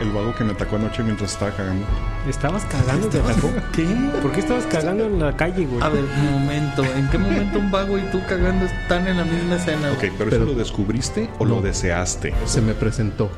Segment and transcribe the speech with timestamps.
[0.00, 1.86] El vago que me atacó anoche mientras estaba cagando.
[2.28, 3.08] ¿Estabas cagando?
[3.08, 3.50] ¿Te atacó?
[3.72, 3.86] ¿Qué?
[4.20, 5.82] ¿Por qué estabas cagando en la calle, güey?
[5.82, 6.84] A ver, un momento.
[6.84, 9.90] ¿En qué momento un vago y tú cagando están en la misma escena?
[9.92, 12.34] Ok, pero, Pero- ¿eso lo descubriste o lo deseaste?
[12.44, 13.30] Se me presentó.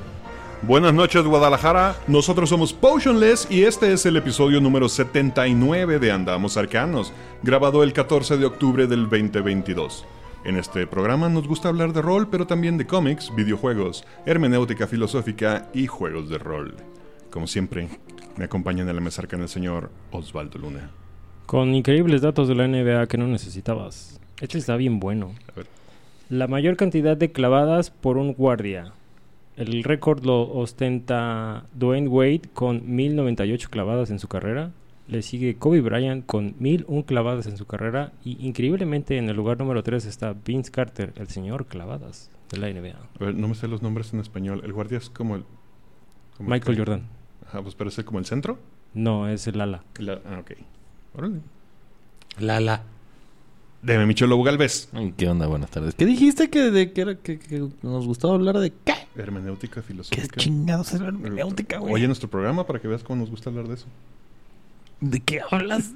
[0.62, 6.56] Buenas noches Guadalajara, nosotros somos Potionless y este es el episodio número 79 de Andamos
[6.56, 7.12] Arcanos,
[7.44, 10.04] grabado el 14 de octubre del 2022.
[10.44, 15.68] En este programa nos gusta hablar de rol, pero también de cómics, videojuegos, hermenéutica filosófica
[15.74, 16.76] y juegos de rol.
[17.30, 17.88] Como siempre,
[18.36, 20.90] me acompañan en la mesa arcana el señor Osvaldo Luna.
[21.46, 24.20] Con increíbles datos de la NBA que no necesitabas.
[24.40, 25.34] Este está bien bueno.
[25.52, 25.66] A ver.
[26.28, 28.92] La mayor cantidad de clavadas por un guardia.
[29.56, 34.70] El récord lo ostenta Dwayne Wade con 1098 clavadas en su carrera.
[35.08, 38.12] Le sigue Kobe Bryant con 1001 clavadas en su carrera.
[38.24, 42.68] Y increíblemente en el lugar número 3 está Vince Carter, el señor clavadas de la
[42.68, 42.96] NBA.
[43.20, 44.60] A ver, no me sé los nombres en español.
[44.64, 45.44] El guardia es como el...
[46.36, 47.02] como el Michael Jordan.
[47.46, 48.58] Ajá, pues parece como el centro.
[48.92, 49.82] No, es el ala.
[49.98, 50.52] La- ah, ok.
[51.14, 51.40] Órale.
[52.38, 52.82] Lala.
[53.80, 54.90] Deme Michelo Galvez.
[55.16, 55.46] ¿Qué onda?
[55.46, 55.94] Buenas tardes.
[55.94, 58.94] ¿Qué dijiste que, de, que, era, que, que nos gustaba hablar de qué?
[59.16, 60.36] Hermenéutica ¿Qué filosófica.
[60.36, 61.94] chingados es la hermenéutica, güey?
[61.94, 63.86] Oye nuestro programa para que veas cómo nos gusta hablar de eso.
[65.00, 65.92] ¿De qué hablas?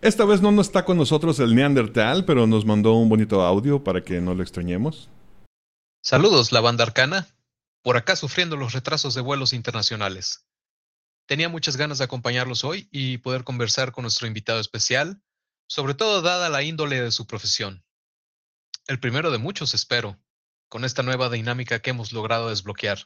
[0.00, 3.82] Esta vez no nos está con nosotros el Neandertal, pero nos mandó un bonito audio
[3.82, 5.08] para que no lo extrañemos.
[6.02, 7.26] Saludos, la banda arcana.
[7.82, 10.46] Por acá sufriendo los retrasos de vuelos internacionales.
[11.26, 15.20] Tenía muchas ganas de acompañarlos hoy y poder conversar con nuestro invitado especial,
[15.68, 17.84] sobre todo dada la índole de su profesión.
[18.86, 20.18] El primero de muchos, espero,
[20.68, 22.98] con esta nueva dinámica que hemos logrado desbloquear.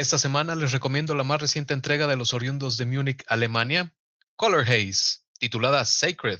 [0.00, 3.92] Esta semana les recomiendo la más reciente entrega de los oriundos de Múnich, Alemania,
[4.34, 6.38] Color Haze, titulada Sacred.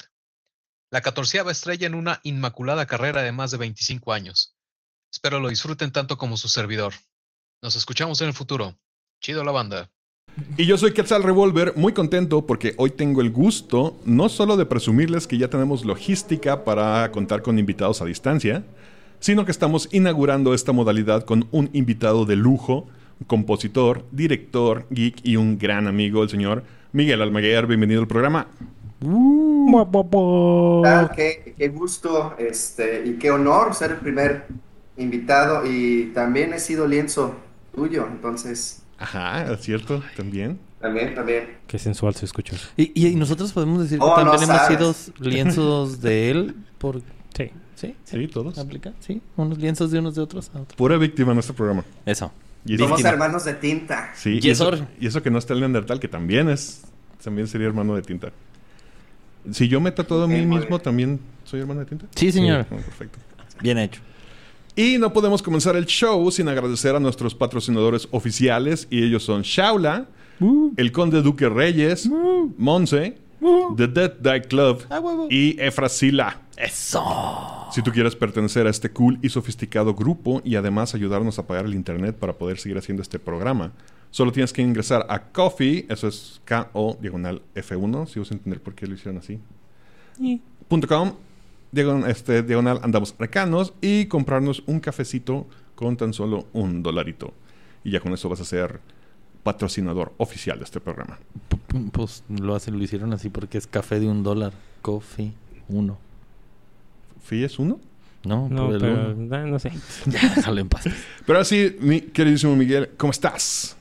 [0.91, 4.56] La catorceava estrella en una inmaculada carrera de más de 25 años.
[5.12, 6.94] Espero lo disfruten tanto como su servidor.
[7.60, 8.78] Nos escuchamos en el futuro.
[9.20, 9.91] Chido la banda.
[10.56, 14.65] Y yo soy Quetzal Revolver, muy contento porque hoy tengo el gusto no solo de
[14.65, 18.65] presumirles que ya tenemos logística para contar con invitados a distancia,
[19.19, 22.88] sino que estamos inaugurando esta modalidad con un invitado de lujo,
[23.26, 27.66] compositor, director, geek y un gran amigo, el señor Miguel Almaguer.
[27.66, 28.48] Bienvenido al programa.
[29.72, 34.47] Ah, qué, qué gusto este, y qué honor ser el primer
[34.97, 37.34] invitado y también he sido lienzo
[37.75, 40.58] tuyo, entonces Ajá, es cierto, también.
[40.81, 41.44] también, también.
[41.66, 42.54] Qué sensual se escucha.
[42.76, 44.97] Y, y, y nosotros podemos decir que Oh, no también hemos sabes.
[44.97, 46.54] sido lienzos de él.
[46.76, 47.00] Por...
[47.34, 47.50] Sí.
[47.76, 47.94] ¿Sí?
[48.04, 48.58] Sí, todos.
[48.58, 48.92] ¿Aplica?
[49.00, 49.22] Sí.
[49.37, 50.76] Unos lienzos de unos de otros a otros.
[50.76, 51.82] Pura víctima en este programa.
[52.04, 52.31] Eso.
[52.65, 54.12] Y Somos hermanos de tinta.
[54.15, 56.82] Sí, y eso, y eso que no está el Neandertal, que también es.
[57.22, 58.31] También sería hermano de tinta.
[59.50, 60.81] Si yo me tatuado a mí mismo, bien.
[60.82, 62.06] ¿también soy hermano de tinta?
[62.15, 62.66] Sí, señor.
[62.70, 63.19] Oh, perfecto.
[63.62, 64.00] Bien hecho.
[64.76, 69.43] Y no podemos comenzar el show sin agradecer a nuestros patrocinadores oficiales, y ellos son
[69.43, 70.06] Shaula,
[70.76, 72.09] el Conde Duque Reyes,
[72.56, 73.19] Monse,
[73.76, 76.41] The Dead Die Club Ah, y Efrasila.
[76.60, 77.69] Eso.
[77.72, 81.65] Si tú quieres pertenecer a este cool y sofisticado grupo y además ayudarnos a pagar
[81.65, 83.72] el internet para poder seguir haciendo este programa,
[84.10, 88.60] solo tienes que ingresar a Coffee, eso es K-O diagonal F1, si vas a entender
[88.60, 89.41] por qué lo hicieron así.
[90.69, 91.15] Punto .com,
[91.72, 97.32] diagonal, este, diagonal andamos arcanos y comprarnos un cafecito con tan solo un dolarito.
[97.84, 98.81] Y ya con eso vas a ser
[99.43, 101.19] patrocinador oficial de este programa.
[101.93, 104.53] Pues lo hacen, lo hicieron así porque es café de un dólar.
[104.82, 105.32] Coffee,
[105.69, 106.09] uno.
[107.31, 107.79] ¿Fee es uno?
[108.25, 109.47] No, No, por el pero uno.
[109.47, 109.71] no sé.
[110.07, 110.85] Ya, déjalo en paz.
[111.25, 113.77] Pero así, mi queridísimo Miguel, ¿cómo estás?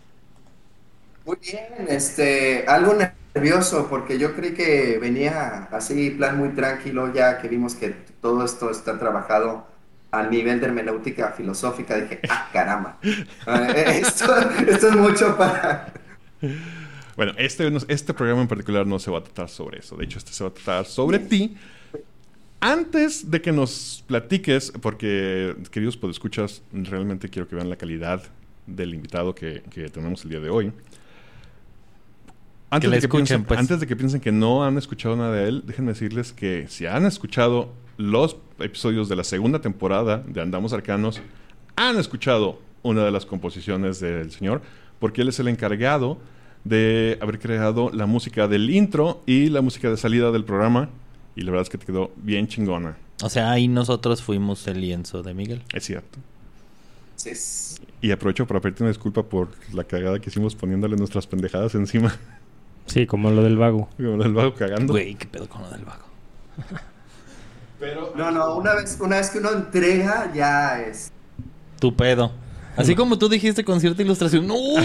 [1.26, 7.40] Muy bien, este, algo nervioso porque yo creí que venía así, plan muy tranquilo, ya
[7.42, 7.90] que vimos que
[8.22, 9.66] todo esto está trabajado
[10.12, 11.98] al nivel de hermenéutica filosófica.
[11.98, 14.32] Dije, ah, caramba, Eh, esto,
[14.68, 15.92] esto es mucho para...
[17.16, 19.98] Bueno, este, no- este programa en particular no se va a tratar sobre eso.
[19.98, 21.58] De hecho, este se va a tratar sobre ti.
[22.62, 28.24] Antes de que nos platiques, porque, queridos podescuchas, realmente quiero que vean la calidad
[28.68, 30.72] del invitado que, que tenemos el día de hoy.
[32.70, 33.60] Antes, de que escuchen, piensen, pues.
[33.60, 36.86] antes de que piensen que no han escuchado nada de él, déjenme decirles que si
[36.86, 41.20] han escuchado los episodios de la segunda temporada de Andamos Arcanos,
[41.76, 44.62] han escuchado una de las composiciones del señor,
[45.00, 46.20] porque él es el encargado
[46.64, 50.90] de haber creado la música del intro y la música de salida del programa.
[51.36, 52.98] Y la verdad es que te quedó bien chingona.
[53.24, 55.62] O sea, ahí nosotros fuimos el lienzo de Miguel.
[55.74, 56.20] Es cierto.
[57.16, 57.32] Sí,
[58.02, 62.16] Y aprovecho para pedirte una disculpa por la cagada que hicimos poniéndole nuestras pendejadas encima.
[62.86, 63.90] Sí, como lo del vago.
[63.98, 64.94] Como el vago cagando.
[64.94, 66.06] Güey, qué pedo con lo del vago.
[67.80, 71.12] Pero, No, no, una vez, una vez que uno entrega, ya es.
[71.80, 72.32] Tu pedo.
[72.76, 74.50] Así como tú dijiste con cierta ilustración.
[74.50, 74.82] ¡Uy!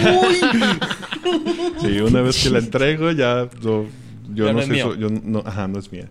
[1.80, 3.86] Sí, una vez que la entrego ya yo
[4.34, 6.08] Ya no no sé yo no, ajá, no es mía.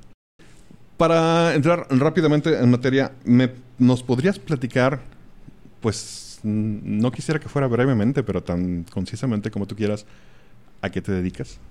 [0.97, 5.01] Para entrar rápidamente en materia, ¿me, ¿nos podrías platicar?
[5.81, 10.05] Pues no quisiera que fuera brevemente, pero tan concisamente como tú quieras,
[10.81, 11.61] ¿a qué te dedicas?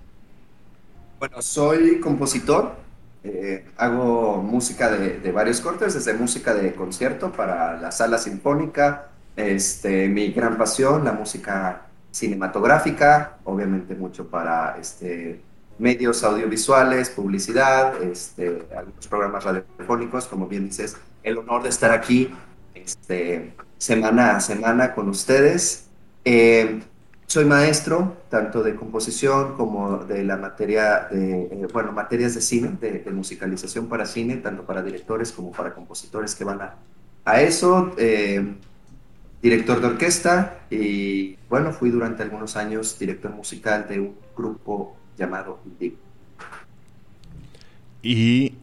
[1.18, 2.84] Bueno, soy compositor.
[3.22, 9.12] eh, hago música de, de varios cortes, desde música de concierto para la sala sinfónica.
[9.36, 15.46] Este, mi gran pasión, la música cinematográfica, obviamente mucho para este,
[15.78, 22.30] medios audiovisuales, publicidad, este, algunos programas radiofónicos, como bien dices, el honor de estar aquí
[22.74, 25.86] este, semana a semana con ustedes.
[26.24, 26.80] Eh,
[27.26, 32.76] soy maestro tanto de composición como de la materia de, eh, bueno, materias de cine,
[32.80, 36.74] de, musicalización para cine, tanto para directores como para compositores que van a,
[37.24, 37.94] a eso.
[37.96, 38.54] eh,
[39.42, 44.91] director de orquesta y, bueno, fui durante algunos años director musical de un grupo
[48.02, 48.54] Y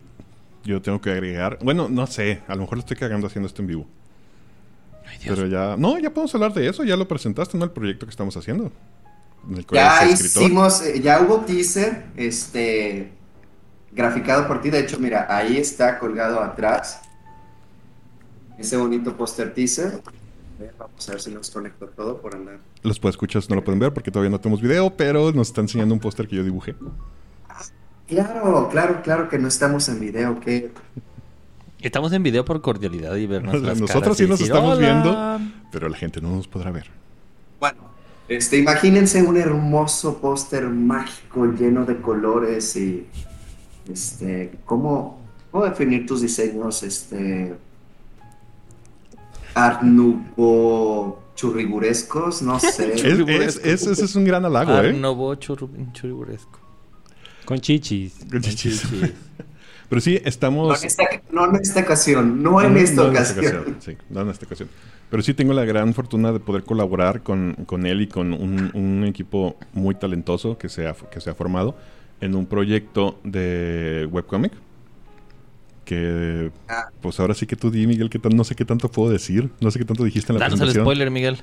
[0.63, 3.61] yo tengo que agregar, bueno, no sé, a lo mejor lo estoy cagando haciendo esto
[3.61, 3.87] en vivo.
[5.25, 7.65] Pero ya, no, ya podemos hablar de eso, ya lo presentaste, ¿no?
[7.65, 8.71] El proyecto que estamos haciendo.
[9.49, 13.11] En el cual Ya hicimos, eh, ya hubo teaser, este,
[13.91, 14.69] graficado por ti.
[14.69, 17.01] De hecho, mira, ahí está colgado atrás
[18.57, 20.01] ese bonito póster teaser.
[20.77, 22.59] Vamos a ver si nos conecto todo por andar.
[22.83, 25.93] Los escuchas no lo pueden ver porque todavía no tenemos video, pero nos está enseñando
[25.93, 26.75] un póster que yo dibujé.
[28.09, 30.39] Claro, claro, claro que no estamos en video.
[30.39, 30.71] que
[31.79, 34.39] Estamos en video por cordialidad y vernos O sea, las nosotros caras sí y nos
[34.39, 34.87] decir, estamos "Hola".
[35.39, 35.51] viendo.
[35.71, 36.87] Pero la gente no nos podrá ver.
[37.59, 37.77] Bueno,
[38.27, 43.05] este, imagínense un hermoso póster mágico lleno de colores y,
[43.91, 45.21] este, ¿cómo,
[45.51, 47.53] cómo definir tus diseños, este,
[49.53, 52.41] art nouveau churrigurescos?
[52.41, 52.93] No sé.
[52.93, 54.93] Es- es- es- ese es un gran halago, Art ¿eh?
[54.93, 56.58] Nouveau churru- churiburesco.
[57.49, 58.13] Con chichis.
[58.31, 58.81] Con chichis.
[58.83, 59.11] Chichis.
[59.89, 60.81] Pero sí, No estamos...
[60.83, 63.77] en, esta, no en esta ocasión, no en esta No en ocasión.
[63.79, 64.69] sí, no en esta ocasión.
[65.09, 68.69] Pero sí tengo la gran fortuna de poder colaborar con, con él y con un,
[68.75, 71.75] un equipo muy talentoso que se, ha, que se ha formado
[72.21, 74.53] en un proyecto de webcomic.
[75.85, 76.89] Que, Ah.
[77.01, 79.49] pues ahora sí que tú di, Miguel, que no sé qué tanto puedo decir.
[79.59, 80.85] No sé qué tanto dijiste en la Danos el presentación.
[80.85, 81.37] spoiler, Miguel.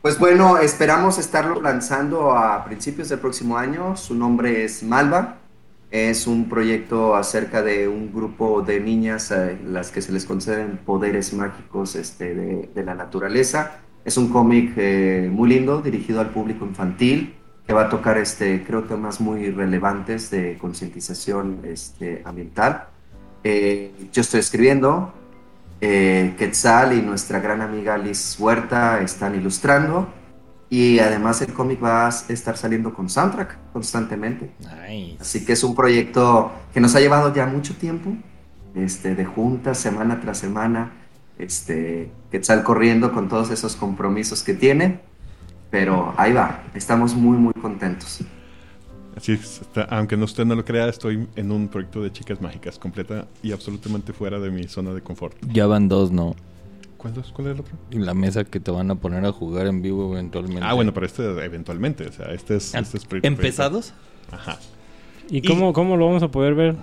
[0.00, 3.96] Pues bueno, esperamos estarlo lanzando a principios del próximo año.
[3.96, 5.38] Su nombre es Malva.
[5.90, 10.78] Es un proyecto acerca de un grupo de niñas a las que se les conceden
[10.86, 13.80] poderes mágicos este, de, de la naturaleza.
[14.04, 17.34] Es un cómic eh, muy lindo, dirigido al público infantil,
[17.66, 22.86] que va a tocar, este, creo, temas muy relevantes de concientización este, ambiental.
[23.42, 25.12] Eh, yo estoy escribiendo,
[25.80, 30.12] eh, Quetzal y nuestra gran amiga Liz Huerta están ilustrando.
[30.70, 34.50] Y además el cómic va a estar saliendo con soundtrack constantemente.
[34.58, 35.16] Nice.
[35.18, 38.10] Así que es un proyecto que nos ha llevado ya mucho tiempo,
[38.74, 40.92] este, de juntas, semana tras semana,
[41.38, 45.00] este, Quetzal corriendo con todos esos compromisos que tiene.
[45.70, 48.22] Pero ahí va, estamos muy, muy contentos.
[49.18, 52.40] Así es, está- aunque no usted no lo crea, estoy en un proyecto de chicas
[52.40, 55.36] mágicas, completa y absolutamente fuera de mi zona de confort.
[55.52, 56.34] Ya van dos, ¿no?
[56.96, 57.74] ¿Cuál, es- cuál es el otro?
[57.90, 60.62] Y la mesa que te van a poner a jugar en vivo eventualmente.
[60.64, 63.92] Ah, bueno, pero este eventualmente, o sea, este es, este es proyecto- ¿Empezados?
[64.30, 64.58] Ajá,
[65.30, 66.76] ¿Y cómo, cómo lo vamos a poder ver?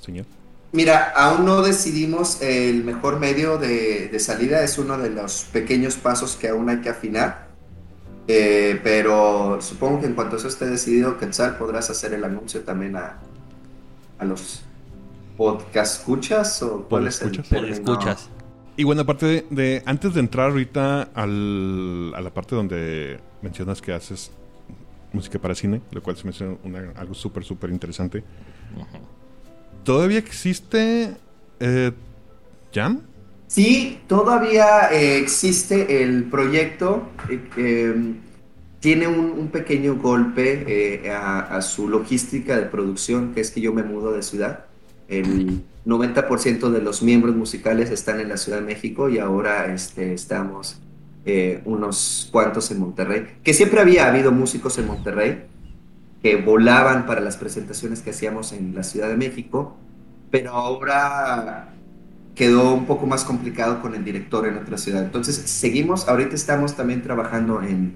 [0.00, 0.26] señor.
[0.72, 5.96] Mira, aún no decidimos el mejor medio de, de salida, es uno de los pequeños
[5.96, 7.51] pasos que aún hay que afinar.
[8.28, 12.96] Eh, pero supongo que en cuanto eso esté decidido, Quetzal, podrás hacer el anuncio también
[12.96, 13.18] a,
[14.18, 14.62] a los
[15.36, 17.28] podcast escuchas o cuál es el.
[17.72, 18.28] Escuchas.
[18.76, 23.82] Y bueno, aparte de, de- antes de entrar ahorita al- a la parte donde mencionas
[23.82, 24.30] que haces
[25.12, 28.22] música para cine, lo cual se me hace una- algo súper, súper interesante.
[29.84, 31.14] ¿Todavía existe
[31.60, 31.92] eh,
[32.72, 33.00] Jam?
[33.52, 37.10] Sí, todavía eh, existe el proyecto.
[37.28, 38.14] eh, eh,
[38.80, 43.82] tiene un, pequeño golpe eh, a, su logística de producción, que es que yo me
[43.82, 44.64] mudo de ciudad.
[45.06, 50.14] el 90% de los miembros musicales están en la Ciudad de México y ahora este,
[50.14, 50.80] estamos
[51.66, 55.42] unos cuantos en Monterrey, que siempre había habido músicos en Monterrey
[56.22, 59.76] que volaban para las presentaciones que hacíamos en la Ciudad de México,
[60.30, 61.72] pero ahora
[62.34, 65.02] quedó un poco más complicado con el director en otra ciudad.
[65.02, 67.94] Entonces seguimos, ahorita estamos también trabajando en,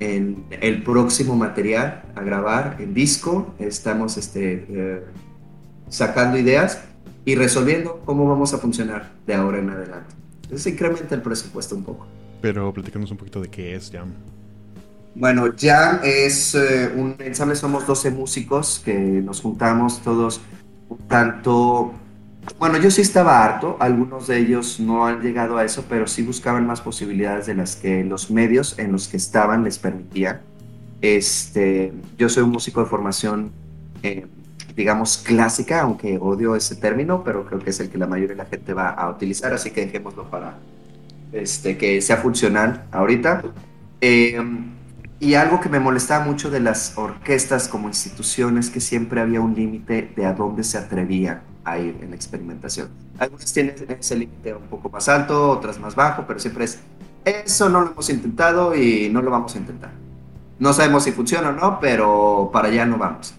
[0.00, 5.04] en el próximo material a grabar, en disco, estamos este, eh,
[5.88, 6.82] sacando ideas
[7.24, 10.14] y resolviendo cómo vamos a funcionar de ahora en adelante.
[10.42, 12.06] Entonces incrementa el presupuesto un poco.
[12.40, 14.12] Pero platícanos un poquito de qué es Jam.
[15.14, 20.40] Bueno, Jam es eh, un ensamble, somos 12 músicos que nos juntamos todos,
[21.08, 21.94] tanto...
[22.58, 26.22] Bueno, yo sí estaba harto, algunos de ellos no han llegado a eso, pero sí
[26.22, 30.40] buscaban más posibilidades de las que los medios en los que estaban les permitían.
[31.00, 33.52] Este, yo soy un músico de formación,
[34.02, 34.26] eh,
[34.76, 38.42] digamos, clásica, aunque odio ese término, pero creo que es el que la mayoría de
[38.42, 40.58] la gente va a utilizar, así que dejémoslo para
[41.32, 43.42] este, que sea funcional ahorita.
[44.00, 44.38] Eh,
[45.18, 49.54] y algo que me molestaba mucho de las orquestas como instituciones, que siempre había un
[49.54, 52.88] límite de a dónde se atrevían a ir en experimentación.
[53.18, 56.78] Algunas tienen ese límite un poco más alto, otras más bajo, pero siempre es,
[57.24, 59.90] eso no lo hemos intentado y no lo vamos a intentar.
[60.58, 63.34] No sabemos si funciona o no, pero para allá no vamos.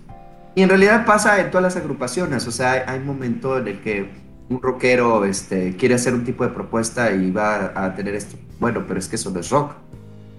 [0.55, 3.67] Y en realidad pasa en todas las agrupaciones, o sea, hay, hay un momento en
[3.67, 4.09] el que
[4.51, 8.35] un rockero este, quiere hacer un tipo de propuesta y va a tener esto.
[8.59, 9.71] Bueno, pero es que eso no es rock,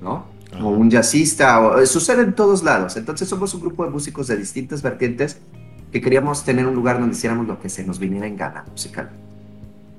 [0.03, 0.27] ¿no?
[0.61, 2.97] O un jazzista, o, eh, sucede en todos lados.
[2.97, 5.39] Entonces somos un grupo de músicos de distintas vertientes
[5.93, 9.11] que queríamos tener un lugar donde hiciéramos lo que se nos viniera en gana musical.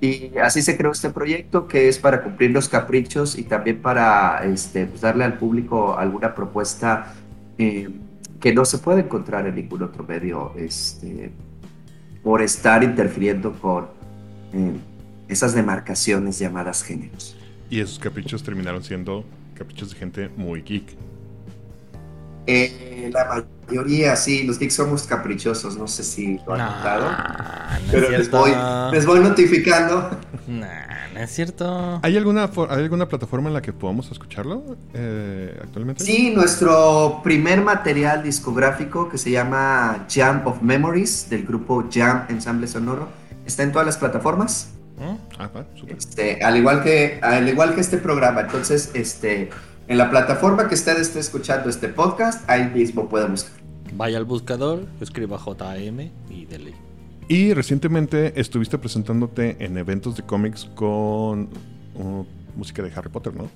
[0.02, 4.44] Y así se creó este proyecto que es para cumplir los caprichos y también para
[4.44, 7.14] este, pues darle al público alguna propuesta
[7.58, 7.90] eh,
[8.42, 11.32] que no se puede encontrar en ningún otro medio este,
[12.22, 13.86] por estar interfiriendo con
[14.52, 14.74] eh,
[15.30, 17.38] esas demarcaciones llamadas géneros.
[17.70, 19.24] Y esos caprichos terminaron siendo
[19.54, 20.98] caprichos de gente muy geek.
[22.48, 27.12] Eh, la mayoría, sí, los geeks somos caprichosos, no sé si lo han No, notado.
[27.12, 28.52] no Pero les voy,
[28.92, 30.10] les voy notificando.
[30.46, 32.02] Nah, no es cierto.
[32.04, 36.04] ¿Hay alguna, ¿Hay alguna plataforma en la que podamos escucharlo eh, actualmente?
[36.04, 42.68] Sí, nuestro primer material discográfico que se llama Jam of Memories del grupo Jam Ensamble
[42.68, 43.08] Sonoro
[43.46, 44.72] está en todas las plataformas.
[44.98, 45.16] ¿Mm?
[45.40, 45.50] Ah.
[45.88, 48.42] Este, al igual que al igual que este programa.
[48.42, 49.50] Entonces, este,
[49.88, 53.54] en la plataforma que usted esté escuchando este podcast, ahí mismo puede buscar.
[53.96, 56.74] Vaya al buscador, escriba JM y dele.
[57.28, 61.50] Y recientemente estuviste presentándote en eventos de cómics con
[61.96, 62.26] uh,
[62.56, 63.50] música de Harry Potter, ¿no?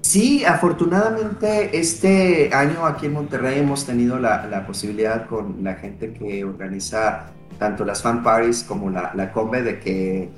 [0.00, 6.12] Sí, afortunadamente este año aquí en Monterrey hemos tenido la, la posibilidad con la gente
[6.12, 7.26] que organiza
[7.58, 10.30] tanto las fan parties como la, la combe de que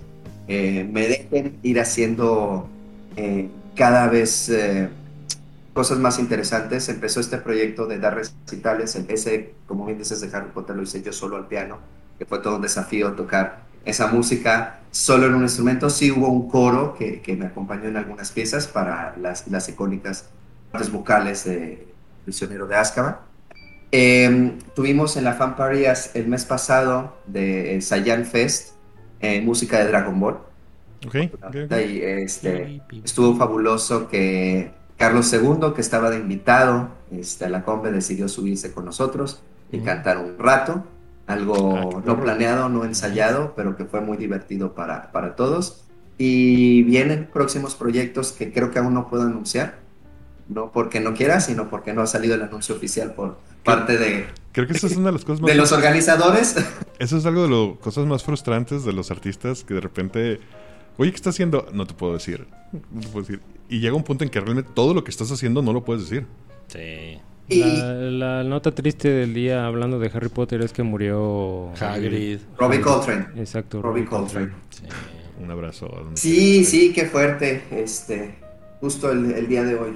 [0.48, 2.68] eh, me dejen ir haciendo
[3.16, 4.88] eh, cada vez eh,
[5.72, 6.88] cosas más interesantes.
[6.88, 11.02] Empezó este proyecto de dar recitales, ese, como bien dices, de Harry Potter lo hice
[11.02, 11.78] yo solo al piano,
[12.18, 15.90] que fue todo un desafío tocar esa música solo en un instrumento.
[15.90, 20.26] Sí hubo un coro que, que me acompañó en algunas piezas para las, las icónicas
[20.70, 21.86] partes vocales de
[22.24, 23.16] Prisionero de Azkaban.
[23.90, 28.72] Eh, tuvimos en la Fan Party el mes pasado de Saiyan Fest
[29.22, 30.38] eh, música de Dragon Ball.
[31.06, 31.72] Ok, ok, ok.
[31.88, 37.90] Y este, estuvo fabuloso que Carlos II, que estaba de invitado este, a la combe,
[37.90, 39.86] decidió subirse con nosotros y Ujú.
[39.86, 40.84] cantar un rato.
[41.26, 45.84] Ah, Algo qué no planeado, no ensayado, pero que fue muy divertido para, para todos.
[46.18, 49.80] Y vienen próximos proyectos que creo que aún no puedo anunciar.
[50.48, 54.26] No porque no quiera, sino porque no ha salido el anuncio oficial por parte de,
[54.52, 55.50] Creo que esa es una de las cosas más...
[55.50, 56.56] de los organizadores.
[56.98, 60.40] Eso es algo de las cosas más frustrantes de los artistas que de repente...
[60.96, 61.66] Oye, ¿qué estás haciendo?
[61.72, 62.46] No te puedo decir.
[62.90, 63.40] No te puedo decir.
[63.68, 66.08] Y llega un punto en que realmente todo lo que estás haciendo no lo puedes
[66.08, 66.26] decir.
[66.68, 67.20] Sí.
[67.48, 72.38] La, la nota triste del día hablando de Harry Potter es que murió Hagrid.
[72.58, 73.26] Robbie Coltrane.
[73.36, 73.82] Exacto.
[73.82, 74.52] Robbie Coltrane.
[74.70, 74.84] Sí.
[75.42, 75.88] Un abrazo.
[76.14, 77.62] Sí, sí, qué fuerte.
[77.70, 78.36] Este,
[78.80, 79.92] justo el, el día de hoy.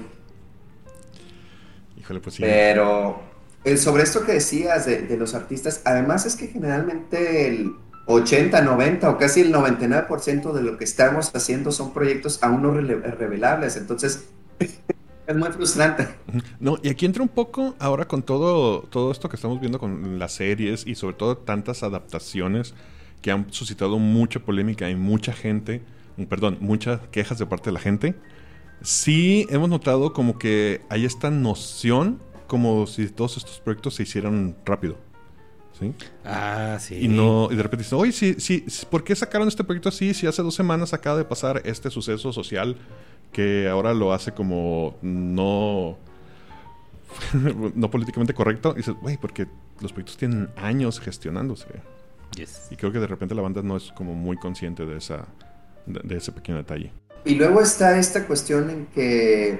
[1.99, 2.41] Híjole, pues sí.
[2.41, 3.21] Pero
[3.63, 7.71] eh, sobre esto que decías de, de los artistas, además es que generalmente el
[8.07, 12.71] 80, 90 o casi el 99% de lo que estamos haciendo son proyectos aún no
[12.71, 13.75] revelables.
[13.75, 14.29] Entonces,
[15.27, 16.07] es muy frustrante.
[16.59, 20.17] No, y aquí entra un poco ahora con todo, todo esto que estamos viendo con
[20.19, 22.73] las series y sobre todo tantas adaptaciones
[23.21, 25.83] que han suscitado mucha polémica y mucha gente,
[26.15, 28.15] mm, perdón, muchas quejas de parte de la gente.
[28.81, 34.55] Sí hemos notado como que hay esta noción como si todos estos proyectos se hicieran
[34.65, 34.97] rápido.
[35.79, 35.93] ¿Sí?
[36.25, 36.95] Ah, sí.
[36.95, 40.13] Y no, y de repente dicen, oye, sí, sí, ¿por qué sacaron este proyecto así?
[40.13, 42.77] Si hace dos semanas acaba de pasar este suceso social
[43.31, 45.97] que ahora lo hace como no,
[47.75, 48.73] no políticamente correcto.
[48.73, 49.47] Y dices, güey, porque
[49.81, 51.67] los proyectos tienen años gestionándose.
[52.35, 52.67] Yes.
[52.71, 55.27] Y creo que de repente la banda no es como muy consciente de, esa,
[55.85, 56.91] de, de ese pequeño detalle.
[57.25, 59.59] Y luego está esta cuestión en que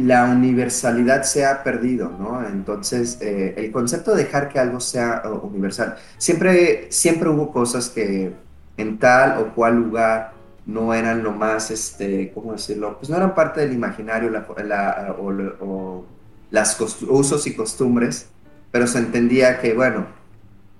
[0.00, 2.42] la universalidad se ha perdido, ¿no?
[2.46, 8.32] Entonces, eh, el concepto de dejar que algo sea universal, siempre, siempre hubo cosas que
[8.78, 10.32] en tal o cual lugar
[10.64, 12.96] no eran lo más, este, ¿cómo decirlo?
[12.96, 14.30] Pues no eran parte del imaginario
[15.18, 16.04] o, o,
[16.50, 18.28] las usos y costumbres,
[18.70, 20.06] pero se entendía que, bueno,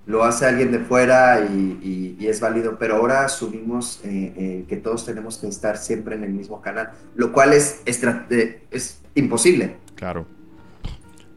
[0.07, 4.65] lo hace alguien de fuera y, y, y es válido, pero ahora asumimos eh, eh,
[4.69, 9.77] que todos tenemos que estar siempre en el mismo canal, lo cual es, es, imposible.
[9.95, 10.27] Claro.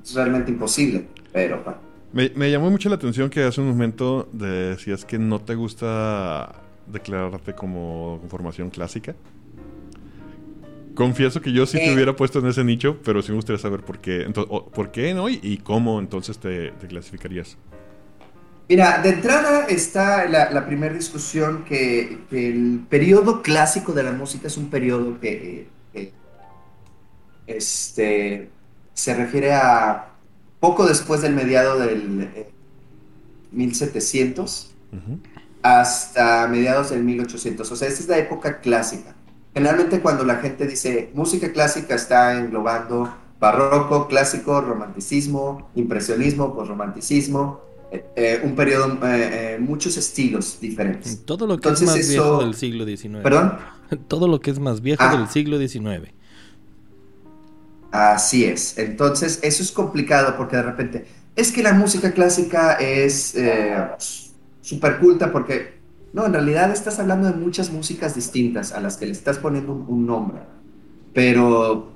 [0.04, 1.64] Es realmente imposible, pero...
[2.14, 6.54] Me, me, llamó mucho la atención que hace un momento decías que no te gusta
[6.88, 9.16] declararte como formación clásica.
[10.94, 11.94] Confieso que yo sí te Eh.
[11.94, 14.24] hubiera puesto en ese nicho, pero sí me gustaría saber por qué.
[14.24, 15.28] Entonces, ¿Por qué no?
[15.28, 17.58] Y, y cómo entonces te, te clasificarías.
[18.70, 24.12] Mira, de entrada está la, la primera discusión que, que el periodo clásico de la
[24.14, 26.14] música es un periodo que, que,
[27.48, 28.50] este,
[28.94, 30.14] se refiere a
[30.60, 32.54] poco después del mediado del eh,
[33.52, 35.20] 1700 Ujú.
[35.64, 37.70] hasta mediados del 1800.
[37.72, 39.16] O sea, esta es la época clásica.
[39.54, 47.62] Generalmente cuando la gente dice música clásica está englobando barroco, clásico, romanticismo, impresionismo, posromanticismo,
[48.16, 51.24] eh, un periodo, eh, eh, muchos estilos diferentes.
[51.26, 53.22] Todo lo que Entonces es más eso- viejo del siglo XIX.
[53.24, 53.54] ¿Perdón?
[54.08, 55.16] Todo lo que es más viejo Ah.
[55.18, 56.10] del siglo XIX.
[57.92, 58.78] Así es.
[58.78, 63.76] Entonces, eso es complicado porque de repente, es que la música clásica es eh,
[64.62, 65.76] súper culta porque,
[66.14, 69.74] no, en realidad estás hablando de muchas músicas distintas a las que le estás poniendo
[69.74, 70.40] un, un nombre,
[71.14, 71.92] pero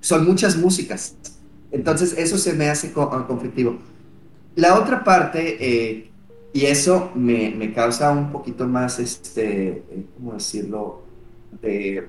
[0.00, 1.14] son muchas músicas.
[1.70, 3.78] Entonces, eso se me hace co- ah, conflictivo.
[4.60, 6.10] La otra parte, eh,
[6.52, 11.02] y eso me, me causa un poquito más, este, eh, ¿cómo decirlo?
[11.62, 12.06] De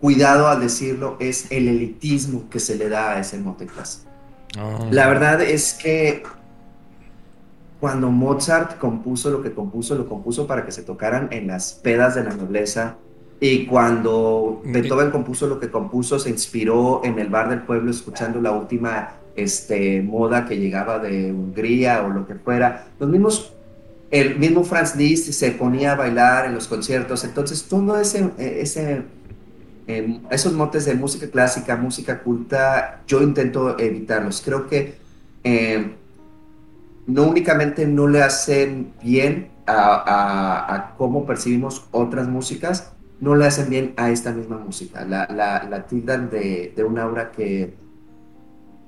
[0.00, 4.10] cuidado al decirlo, es el elitismo que se le da a ese mote clásico.
[4.58, 4.88] Ah.
[4.90, 6.24] La verdad es que
[7.78, 12.16] cuando Mozart compuso lo que compuso, lo compuso para que se tocaran en las pedas
[12.16, 12.96] de la nobleza.
[13.38, 18.40] Y cuando Beethoven compuso lo que compuso, se inspiró en el bar del pueblo escuchando
[18.40, 22.86] la última este, moda que llegaba de Hungría o lo que fuera.
[22.98, 23.52] Los mismos,
[24.10, 27.24] el mismo Franz Liszt se ponía a bailar en los conciertos.
[27.24, 29.02] Entonces, todo ese, ese
[29.88, 34.40] eh, esos motes de música clásica, música culta, yo intento evitarlos.
[34.44, 34.94] Creo que
[35.42, 35.92] eh,
[37.06, 43.46] no únicamente no le hacen bien a, a, a, cómo percibimos otras músicas, no le
[43.46, 45.04] hacen bien a esta misma música.
[45.04, 47.74] La, la, la tildan de, de, un aura que,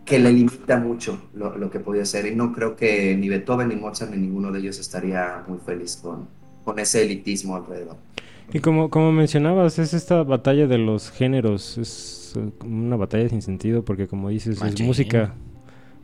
[0.04, 2.26] que le limita mucho lo, lo, que podía ser.
[2.26, 5.98] Y no creo que ni Beethoven, ni Mozart, ni ninguno de ellos estaría muy feliz
[6.02, 6.28] con,
[6.64, 7.96] con ese elitismo alrededor.
[8.52, 13.42] Y como, como mencionabas, es esta batalla de los géneros, es uh, una batalla sin
[13.42, 14.82] sentido porque como dices, Machín.
[14.82, 15.34] es música,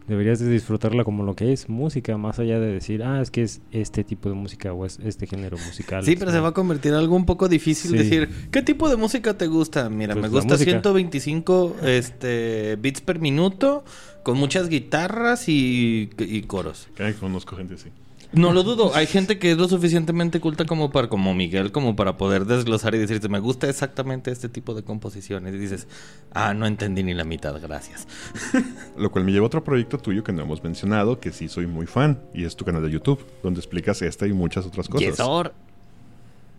[0.06, 3.42] deberías de disfrutarla como lo que es música, más allá de decir, ah, es que
[3.42, 6.04] es este tipo de música o es este género musical.
[6.04, 7.96] Sí, pero se va a convertir en algo un poco difícil Sí.
[7.98, 9.88] decir, ¿qué tipo de música te gusta?
[9.88, 10.70] Mira, Pues me gusta música.
[10.70, 13.84] 125 este, beats per minuto,
[14.22, 16.88] con muchas guitarras y, y coros.
[16.94, 17.90] Que conozco gente así.
[18.32, 21.96] No lo dudo, hay gente que es lo suficientemente culta como para, como Miguel, como
[21.96, 25.52] para poder desglosar y decirte, me gusta exactamente este tipo de composiciones.
[25.54, 25.88] Y dices,
[26.32, 28.06] ah, no entendí ni la mitad, gracias.
[28.96, 31.66] Lo cual me lleva a otro proyecto tuyo que no hemos mencionado, que sí soy
[31.66, 35.08] muy fan, y es tu canal de YouTube, donde explicas esta y muchas otras cosas.
[35.08, 35.52] Yesor.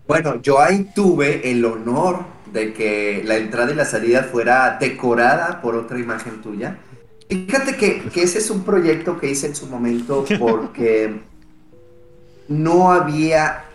[0.07, 5.61] Bueno, yo ahí tuve el honor de que la entrada y la salida fuera decorada
[5.61, 6.79] por otra imagen tuya.
[7.29, 11.30] Fíjate que, que ese es un proyecto que hice en su momento porque
[12.51, 13.65] no había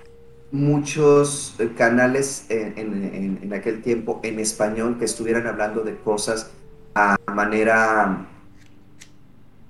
[0.53, 6.51] muchos eh, canales en, en, en, aquel tiempo en español que estuvieran hablando de cosas
[6.95, 8.27] a manera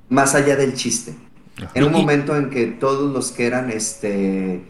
[0.09, 1.14] más allá del chiste.
[1.57, 1.71] Ajá.
[1.75, 4.62] En un momento en que todos los que eran este,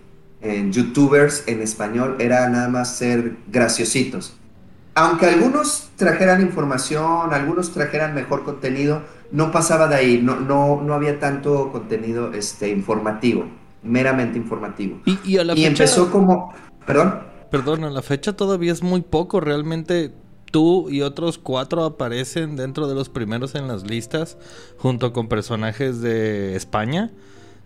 [0.70, 4.36] youtubers en español era nada más ser graciositos.
[4.94, 10.94] Aunque algunos trajeran información, algunos trajeran mejor contenido, no pasaba de ahí, no, no, no
[10.94, 13.46] había tanto contenido este, informativo
[13.86, 15.00] meramente informativo.
[15.06, 16.52] Y, y, a la y fecha, empezó como...
[16.86, 17.20] ¿Perdón?
[17.50, 19.40] Perdón, a la fecha todavía es muy poco.
[19.40, 20.12] Realmente
[20.50, 24.36] tú y otros cuatro aparecen dentro de los primeros en las listas,
[24.78, 27.10] junto con personajes de España.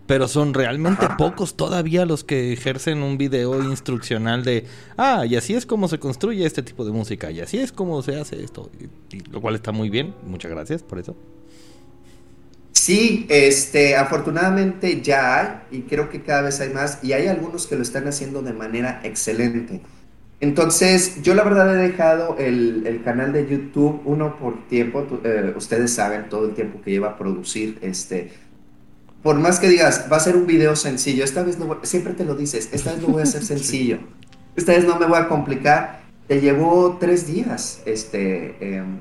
[0.07, 4.65] Pero son realmente pocos todavía los que ejercen un video instruccional de,
[4.97, 8.01] ah, y así es como se construye este tipo de música, y así es como
[8.01, 8.69] se hace esto.
[8.79, 10.13] Y- y lo cual está muy bien.
[10.25, 11.15] Muchas gracias por eso.
[12.83, 15.39] Sí, este, afortunadamente ya
[15.69, 18.41] hay y creo que cada vez hay más y hay algunos que lo están haciendo
[18.41, 19.81] de manera excelente.
[20.39, 25.53] Entonces, yo la verdad he dejado el, el canal de YouTube, uno por tiempo, eh,
[25.55, 28.31] ustedes saben todo el tiempo que lleva a producir, este,
[29.21, 32.13] por más que digas, va a ser un video sencillo, esta vez no voy- siempre
[32.13, 33.99] te lo dices, esta vez lo voy a hacer sencillo,
[34.55, 38.99] esta vez no me voy a complicar, te llevó tres días, este, em,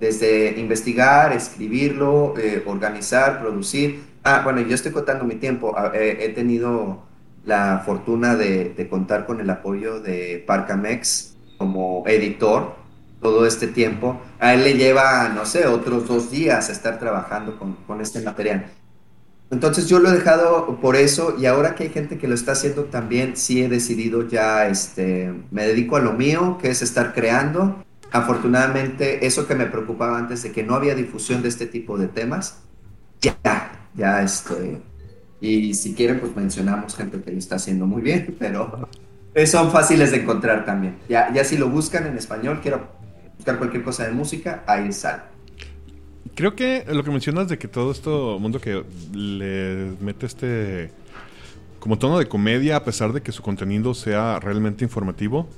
[0.00, 4.02] desde investigar, escribirlo, eh, organizar, producir.
[4.24, 5.74] Ah, bueno, yo estoy contando mi tiempo.
[5.76, 7.02] Ah, eh, he tenido
[7.44, 12.74] la fortuna de, de contar con el apoyo de Parcamex como editor
[13.20, 14.20] todo este tiempo.
[14.38, 18.66] A él le lleva, no sé, otros dos días estar trabajando con, con este material.
[19.50, 22.52] Entonces yo lo he dejado por eso y ahora que hay gente que lo está
[22.52, 27.12] haciendo también, sí he decidido ya, este, me dedico a lo mío, que es estar
[27.12, 27.84] creando.
[28.12, 32.08] Afortunadamente, eso que me preocupaba antes de que no había difusión de este tipo de
[32.08, 32.62] temas,
[33.20, 33.36] ya,
[33.94, 34.80] ya, este,
[35.40, 38.88] y si quieren, pues mencionamos gente que lo está haciendo muy bien, pero
[39.46, 40.96] son fáciles de encontrar también.
[41.08, 42.88] Ya, ya si lo buscan en español, quiero
[43.36, 45.22] buscar cualquier cosa de música, ahí sale.
[46.34, 50.90] Creo que lo que mencionas de que todo esto mundo que le mete este
[51.80, 55.48] como tono de comedia a pesar de que su contenido sea realmente informativo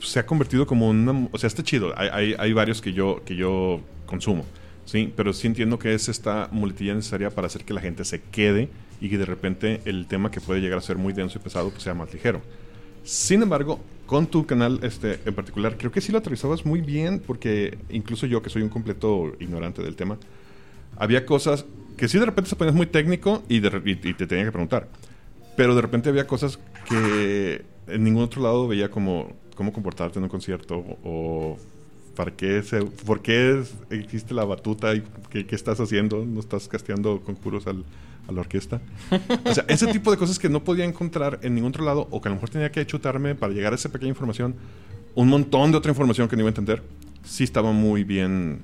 [0.00, 3.22] se ha convertido como una o sea está chido hay, hay, hay varios que yo
[3.24, 4.44] que yo consumo
[4.84, 8.20] sí pero sí entiendo que es esta muletilla necesaria para hacer que la gente se
[8.20, 8.68] quede
[9.00, 11.70] y que de repente el tema que puede llegar a ser muy denso y pesado
[11.70, 12.40] pues sea más ligero
[13.04, 17.22] sin embargo, con tu canal este, en particular, creo que sí lo aterrizabas muy bien,
[17.26, 20.18] porque incluso yo, que soy un completo ignorante del tema,
[20.96, 21.64] había cosas
[21.96, 24.52] que sí de repente se ponías muy técnico y, de y- y te tenía que
[24.52, 24.88] preguntar.
[25.56, 30.22] Pero de repente había cosas que en ningún otro lado veía como cómo comportarte en
[30.22, 31.58] un concierto o
[32.14, 36.38] para qué, se, por qué es- existe la batuta y qué, qué estás haciendo, no
[36.38, 37.84] estás casteando conjuros al,
[38.28, 38.80] a la orquesta.
[39.44, 42.20] O sea, ese tipo de cosas que no podía encontrar en ningún otro lado o
[42.20, 44.54] que a lo mejor tenía que chutarme para llegar a esa pequeña información,
[45.16, 46.82] un montón de otra información que no iba a entender,
[47.24, 48.60] sí estaba muy bien,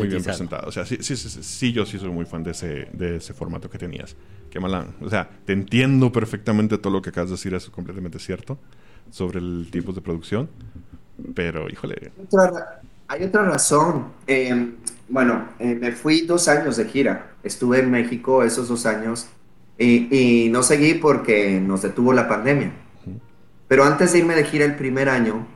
[0.00, 0.68] muy bien presentado.
[0.68, 3.34] O sea, sí, sí, sí, sí, yo sí soy muy fan de ese, de ese
[3.34, 4.14] formato que tenías.
[4.50, 4.86] Qué mala.
[5.00, 8.58] O sea, te entiendo perfectamente todo lo que acabas de decir, es completamente cierto
[9.10, 10.48] sobre el tipo de producción.
[11.34, 14.12] Pero, híjole, Otra ra- hay otra razón.
[14.26, 14.74] Eh,
[15.08, 17.32] bueno, eh, me fui dos años de gira.
[17.42, 19.28] Estuve en México esos dos años
[19.78, 22.72] y, y no seguí porque nos detuvo la pandemia.
[23.68, 25.46] Pero antes de irme de gira el primer año,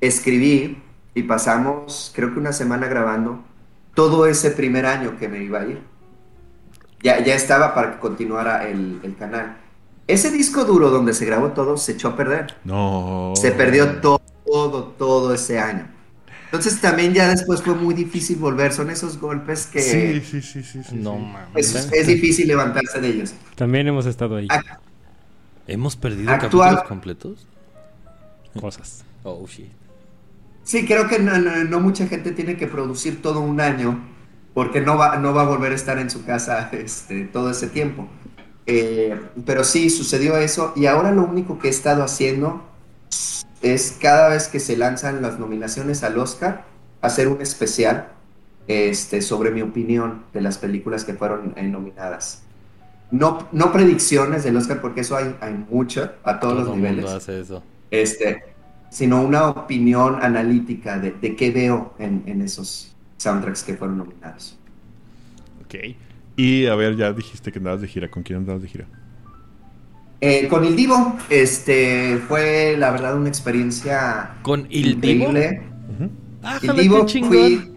[0.00, 0.82] escribí
[1.14, 3.42] y pasamos, creo que una semana grabando,
[3.94, 5.80] todo ese primer año que me iba a ir.
[7.02, 9.56] Ya, ya estaba para que continuara el, el canal.
[10.08, 12.56] Ese disco duro donde se grabó todo se echó a perder.
[12.64, 13.34] no.
[13.36, 15.86] Se perdió todo, todo, todo ese año.
[16.46, 18.72] Entonces también ya después fue muy difícil volver.
[18.72, 20.82] Son esos golpes que Sí, sí, sí, sí.
[20.82, 21.20] sí, No sí.
[21.20, 21.74] mames.
[21.74, 23.34] es, es difícil levantarse de ellos.
[23.54, 24.48] También hemos estado ahí.
[24.48, 24.78] Ac-
[25.66, 26.40] ¿Hemos perdido Actual-
[26.70, 27.46] capítulos completos?
[28.58, 29.04] Cosas.
[29.24, 29.68] Oh, shit.
[30.64, 33.98] Sí, creo que no, no- no mucha gente tiene que producir todo un año
[34.54, 37.68] porque no va, no va a volver a estar en su casa este, todo ese
[37.68, 38.08] tiempo.
[38.70, 42.62] Eh, pero sí, sucedió eso y ahora lo único que he estado haciendo
[43.62, 46.66] es cada vez que se lanzan las nominaciones al Oscar,
[47.00, 48.12] hacer un especial
[48.66, 52.42] este, sobre mi opinión de las películas que fueron eh, nominadas.
[53.10, 56.74] No, no predicciones del Oscar, porque eso hay, hay mucho a todos Todo los el
[56.74, 57.64] niveles mundo hace eso.
[57.90, 58.44] este,
[58.90, 64.58] sino una opinión analítica de, de qué veo en, en esos soundtracks que fueron nominados.
[65.60, 65.74] Ok.
[66.38, 68.08] Y a ver, ya dijiste que andabas de gira.
[68.08, 68.86] ¿Con quién andabas de gira?
[70.20, 75.26] Eh, con Il Divo, este, fue la verdad una experiencia ¿Con Il Divo?
[75.26, 75.62] increíble.
[76.42, 77.30] Ah, Il Divo, qué chingón.
[77.30, 77.72] fui,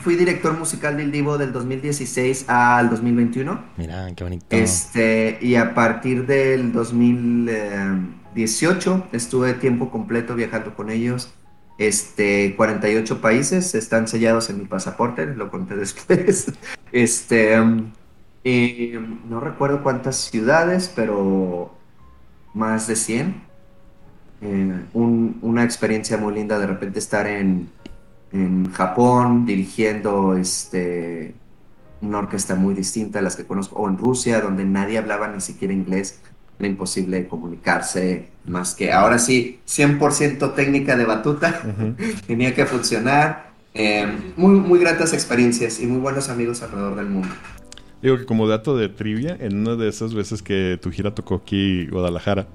[0.00, 3.64] fui director musical del Divo del 2016 al 2021.
[3.76, 4.46] Mira, qué bonito.
[4.50, 11.32] Este, y a partir del 2018 estuve tiempo completo viajando con ellos.
[11.78, 16.52] Este, 48 países están sellados en mi pasaporte, lo conté después.
[16.92, 17.56] Este,
[18.44, 18.92] y
[19.28, 21.74] no recuerdo cuántas ciudades, pero
[22.54, 23.42] más de 100.
[24.42, 27.68] Eh, un- una experiencia muy linda de repente estar en,
[28.32, 31.34] en Japón dirigiendo este,
[32.02, 35.40] una orquesta muy distinta a las que conozco, o en Rusia, donde nadie hablaba ni
[35.40, 36.20] siquiera inglés.
[36.58, 41.62] Era imposible comunicarse más que ahora sí, 100% técnica de batuta,
[42.26, 43.46] tenía que funcionar.
[43.78, 47.28] Eh, muy, muy gratas experiencias y muy buenos amigos alrededor del mundo.
[48.00, 51.34] Digo que como dato de trivia, en una de esas veces que tu gira tocó
[51.34, 52.46] aquí Guadalajara,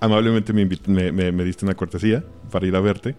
[0.00, 3.14] amablemente me, me, me- me diste una cortesía para ir a verte,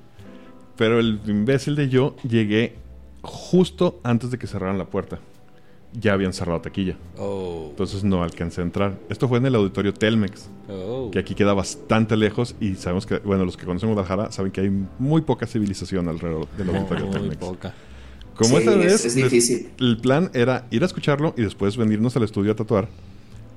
[0.77, 2.75] pero el imbécil de yo llegué
[3.21, 5.19] justo antes de que cerraran la puerta.
[5.93, 7.67] Ya habían cerrado taquilla, Oh.
[7.71, 8.97] entonces no alcancé a entrar.
[9.09, 11.09] Esto fue en el auditorio Telmex, Oh.
[11.11, 14.61] que aquí queda bastante lejos y sabemos que, bueno, los que conocen Guadalajara saben que
[14.61, 17.35] hay muy poca civilización alrededor del auditorio Muy Telmex.
[17.37, 17.73] poca.
[18.35, 19.69] Como Sí, esta es- vez, es difícil.
[19.79, 22.87] el plan era ir a escucharlo y después venirnos al estudio a tatuar.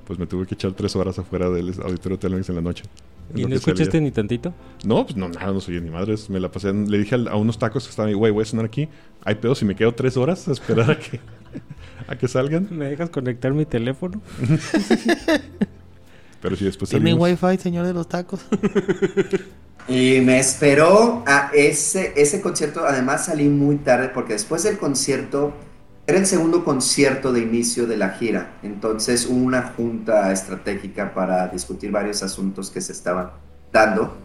[0.05, 2.83] Pues me tuve que echar tres horas afuera del auditorio Telmex en la noche.
[3.29, 3.55] ¿Y no que salía.
[3.55, 4.53] escuchaste ni tantito?
[4.85, 6.29] No, pues no, nada, no soy ni madres.
[6.29, 6.71] Me la pasé.
[6.73, 8.87] le dije a unos tacos que estaban ahí, güey, voy a cenar aquí.
[9.23, 11.19] Hay pedo si me quedo tres horas a esperar a que,
[12.07, 12.67] a que salgan.
[12.71, 14.21] ¿Me dejas conectar mi teléfono?
[16.41, 17.41] Pero sí, después ¿Tiene salimos.
[17.41, 18.45] wifi, señor de los tacos?
[19.87, 22.85] Y me esperó a ese, ese concierto.
[22.85, 25.53] Además, salí muy tarde porque después del concierto
[26.07, 28.57] era el segundo concierto de inicio de la gira.
[28.63, 33.29] Entonces, hubo una junta estratégica para discutir varios asuntos que se estaban
[33.71, 34.17] dando.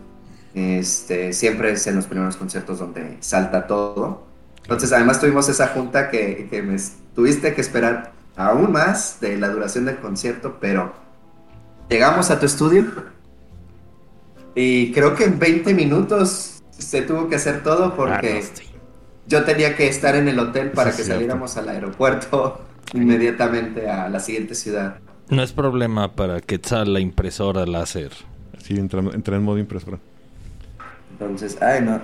[0.54, 4.29] Este, siempre es en los primeros conciertos donde salta todo.
[4.70, 6.76] Entonces, además, tuvimos esa junta que, que me
[7.12, 10.92] tuviste que esperar aún más de la duración del concierto, pero
[11.88, 12.86] llegamos a tu estudio.
[14.54, 18.62] Y creo que en 20 minutos se tuvo que hacer todo porque Ah,
[19.26, 22.60] yo tenía que estar en el hotel para Sí, que saliéramos al aeropuerto
[22.94, 24.98] inmediatamente a la siguiente ciudad.
[25.30, 28.12] No es problema para Quetzal la impresora láser.
[28.58, 29.98] Sí, entré, entré en modo impresora.
[31.10, 32.00] Entonces, ay no.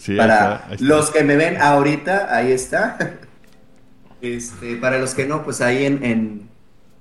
[0.00, 0.84] Sí, ahí Para está, ahí está.
[0.86, 2.98] los que me ven ahorita, ahí está.
[4.22, 6.48] Este, para los que no, pues ahí en, en,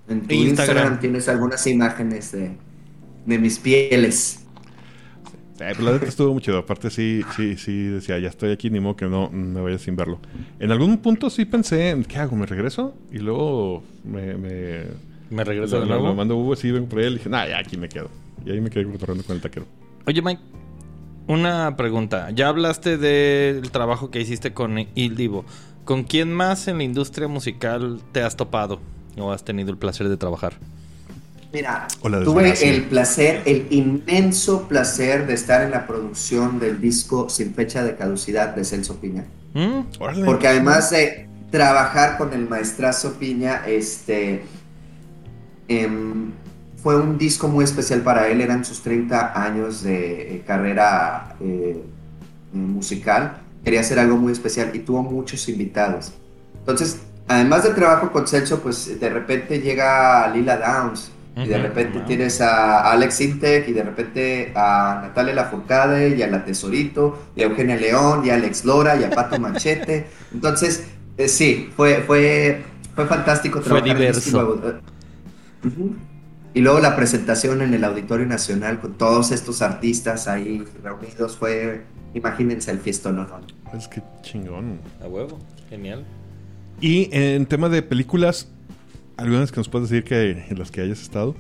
[0.07, 0.47] en tu Instagram.
[0.47, 0.99] Instagram.
[1.01, 2.51] tienes algunas imágenes de,
[3.25, 4.45] de mis pieles.
[5.59, 6.59] Eh, pero la neta estuvo muy chido.
[6.59, 9.97] Aparte, sí, sí, sí, decía, ya estoy aquí, ni modo que no me vaya sin
[9.97, 10.21] verlo.
[10.59, 12.38] En algún punto sí pensé, en, ¿qué hago?
[12.38, 12.95] ¿Me regreso?
[13.12, 14.35] Y luego me...
[14.35, 14.83] me
[15.29, 16.07] ¿Me regreso lo, de nuevo?
[16.07, 17.15] lo mando Hugo, sí, vengo por él.
[17.15, 18.09] Y dije, nah, ya aquí me quedo.
[18.45, 19.65] Y ahí me quedé cotorreando con el taquero.
[20.07, 20.41] Oye, Mike,
[21.29, 22.31] una pregunta.
[22.31, 25.45] Ya hablaste del trabajo que hiciste con Il Divo.
[25.85, 28.79] ¿Con quién más en la industria musical te has topado
[29.15, 30.53] o has tenido el placer de trabajar?
[31.53, 37.53] Mira, tuve el placer, el inmenso placer de estar en la producción del disco Sin
[37.53, 39.25] Fecha de Caducidad de Celso Piña.
[39.53, 39.81] ¿Mm?
[40.25, 44.43] Porque además de trabajar con el maestrazo Piña, este
[45.67, 46.31] em,
[46.81, 48.41] fue un disco muy especial para él.
[48.41, 53.37] Eran sus 30 años de eh, carrera eh, eh, musical.
[53.63, 56.13] Quería hacer algo muy especial y tuvo muchos invitados.
[56.59, 61.11] Entonces, además del trabajo con Celso, pues de repente llega Lila Downs.
[61.35, 62.07] Y de repente Wow.
[62.07, 67.43] tienes a Alex Intec y de repente a Natalia Lafourcade y a La Tesorito y
[67.43, 70.07] a Eugenia León y a Alex Lora y a Pato Machete.
[70.33, 70.83] Entonces,
[71.17, 72.63] eh, sí, fue, fue,
[72.93, 74.19] fue fantástico Fue trabajar en diverso.
[74.19, 75.95] este nuevo- eh, ujú.
[76.53, 81.83] Y luego la presentación en el Auditorio Nacional con todos estos artistas ahí reunidos fue,
[82.13, 83.17] imagínense el fiestón.
[83.17, 83.27] ¿no?
[83.77, 84.79] Es que chingón.
[85.01, 85.39] A huevo.
[85.69, 86.05] Genial.
[86.81, 88.49] Y en tema de películas,
[89.17, 91.35] ¿algunas que nos puedes decir que en las que hayas estado?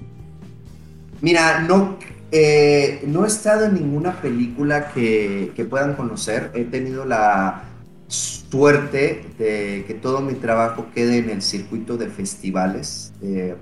[1.21, 1.97] Mira, no,
[2.31, 6.51] eh, no he estado en ninguna película que, que puedan conocer.
[6.53, 7.63] He tenido la
[8.07, 13.08] suerte de que todo mi trabajo quede en el circuito de festivales.
[13.21, 13.55] Eh,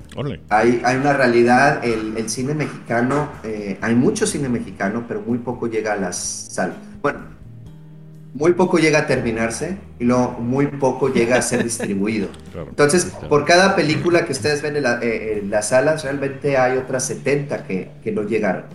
[0.50, 5.40] hay, hay una realidad, el, el cine mexicano, eh, hay mucho cine mexicano, pero muy
[5.40, 6.16] poco llega a las
[6.52, 6.76] salas.
[7.02, 7.20] Bueno,
[8.34, 12.28] muy poco llega a terminarse y luego muy poco llega a ser distribuido.
[12.52, 12.68] Claro.
[12.70, 16.78] Entonces, por cada película que ustedes ven en, la- eh, en las salas, realmente hay
[16.78, 18.66] otras 70 que, que no llegaron.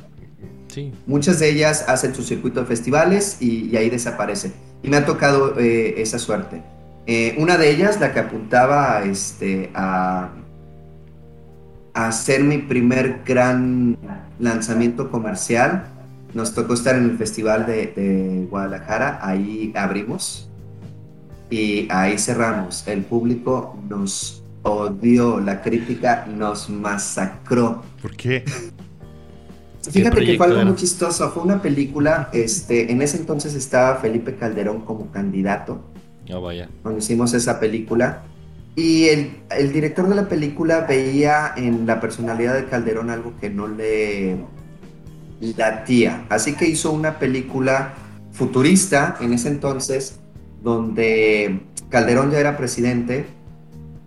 [0.66, 0.92] Sí.
[1.06, 4.52] Muchas de ellas hacen su circuito de festivales y, y ahí desaparecen.
[4.82, 6.62] Y me ha tocado esa suerte.
[7.36, 10.30] Una de ellas, la que apuntaba este, a
[11.94, 13.96] hacer mi primer gran
[14.38, 15.84] lanzamiento comercial,
[16.34, 20.48] nos tocó estar en el Festival de, de Guadalajara, ahí abrimos
[21.50, 22.86] y ahí cerramos.
[22.88, 27.82] El público nos odió, la crítica nos masacró.
[28.00, 28.44] ¿Por qué?
[29.90, 30.64] Fíjate que fue algo era?
[30.66, 31.30] muy chistoso.
[31.30, 35.82] Fue una película, este, en ese entonces estaba Felipe Calderón como candidato
[36.32, 36.68] Oh, vaya.
[36.82, 38.22] cuando hicimos esa película.
[38.74, 43.50] Y el, el director de la película veía en la personalidad de Calderón algo que
[43.50, 44.36] no le
[45.56, 46.24] latía.
[46.28, 47.94] Así que hizo una película
[48.32, 50.20] futurista en ese entonces,
[50.62, 53.26] donde Calderón ya era presidente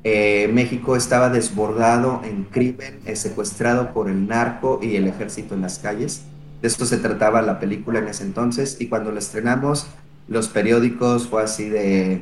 [0.08, 5.62] eh, México estaba desbordado en crimen, eh, secuestrado por el narco y el ejército en
[5.62, 6.22] las calles.
[6.62, 9.88] De esto se trataba la película en ese entonces y cuando la estrenamos,
[10.28, 12.22] los periódicos fue así de...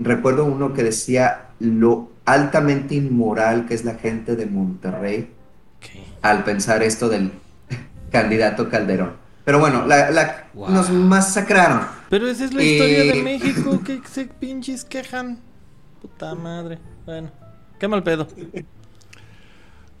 [0.00, 5.30] Recuerdo uno que decía lo altamente inmoral que es la gente de Monterrey
[6.22, 7.32] al pensar esto del
[8.10, 9.12] candidato Calderón.
[9.44, 10.70] Pero bueno, la, la- Wow.
[10.70, 11.82] nos masacraron.
[12.08, 13.22] Pero esa es la historia de.
[13.22, 15.38] México que se pinches quejan.
[16.02, 16.78] Puta madre.
[17.06, 17.30] Bueno,
[17.78, 18.26] qué mal pedo.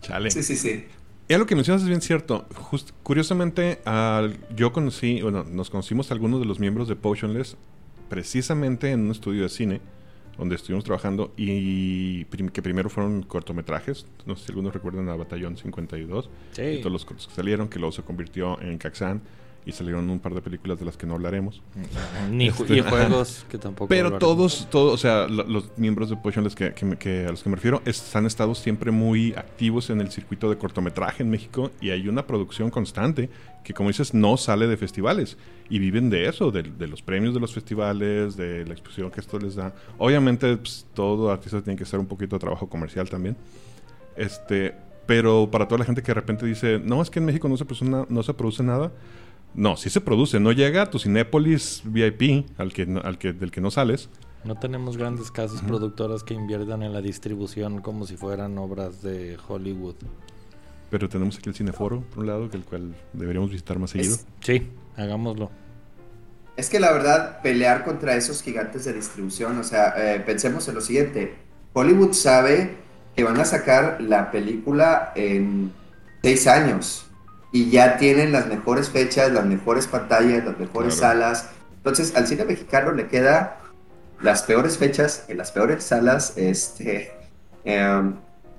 [0.02, 0.30] Chale.
[0.30, 0.86] Sí, sí, sí.
[1.28, 2.46] Ya lo que mencionas es bien cierto.
[2.54, 7.56] Just- curiosamente, al- yo conocí, bueno, nos conocimos algunos de los miembros de Potionless
[8.10, 9.80] precisamente en un estudio de cine
[10.36, 14.06] donde estuvimos trabajando y prim- que primero fueron cortometrajes.
[14.26, 16.62] No sé si algunos recuerdan a Batallón 52 Sí.
[16.62, 19.20] y todos los cortos que salieron, que luego se convirtió en Caxan
[19.66, 21.60] y salieron un par de películas de las que no hablaremos.
[22.30, 23.88] Ni Este, juegos que tampoco.
[23.88, 27.42] Pero todos, todos, o sea, lo- los miembros de Potionless que, que que a los
[27.42, 31.30] que me refiero es- han estado siempre muy activos en el circuito de cortometraje en
[31.30, 33.28] México y hay una producción constante
[33.62, 35.36] que, como dices, no sale de festivales
[35.68, 39.20] y viven de eso, de, de los premios de los festivales, de la exposición que
[39.20, 39.74] esto les da.
[39.98, 43.36] Obviamente, pues, todo artista tiene que hacer un poquito de trabajo comercial también.
[44.16, 44.74] Este,
[45.06, 47.56] pero para toda la gente que de repente dice, no, es que en México no
[47.56, 48.90] se produce, no se produce nada.
[49.54, 53.32] No, sí se produce, no llega a tu Cinépolis VIP, al que, no- al que,
[53.32, 54.08] del que no sales.
[54.44, 59.36] No tenemos grandes casas productoras que inviertan en la distribución como si fueran obras de
[59.48, 59.96] Hollywood.
[60.88, 64.14] Pero tenemos aquí el Cineforo, por un lado, que el cual deberíamos visitar más seguido.
[64.14, 65.50] Es, Sí, hagámoslo.
[66.56, 70.74] es que la verdad, pelear contra esos gigantes de distribución, o sea, eh, pensemos en
[70.76, 71.34] lo siguiente.
[71.74, 72.76] Hollywood sabe
[73.14, 75.70] que van a sacar la película en
[76.22, 77.06] seis años
[77.52, 81.14] y ya tienen las mejores fechas, las mejores pantallas, las mejores Claro.
[81.20, 81.50] salas.
[81.76, 83.58] Entonces, al cine mexicano le queda
[84.22, 86.34] las peores fechas en las peores salas.
[86.36, 87.10] Este,
[87.64, 88.14] em,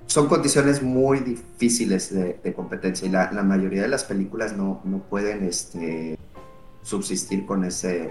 [0.06, 4.80] son condiciones muy difíciles de, de competencia y la, la mayoría de las películas no,
[4.84, 6.18] no pueden este,
[6.82, 8.10] subsistir con ese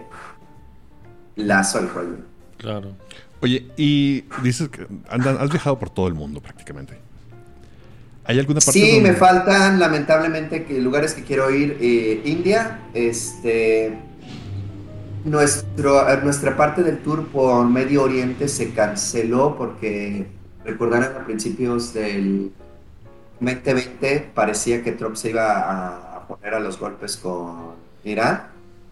[1.35, 2.23] lazo al Hollywood.
[2.57, 2.95] Claro.
[3.41, 6.99] Oye, y dices que andan, has viajado por todo el mundo prácticamente.
[8.25, 11.77] ¿Hay alguna parte Sí, donde- me faltan lamentablemente que lugares que quiero ir.
[11.81, 13.97] Eh, India, este,
[15.25, 20.27] nuestro, nuestra parte del tour por Medio Oriente se canceló porque
[20.65, 22.51] recordarán a principios del
[23.39, 28.43] 2020 parecía que Trump se iba a, a poner a los golpes con Irán.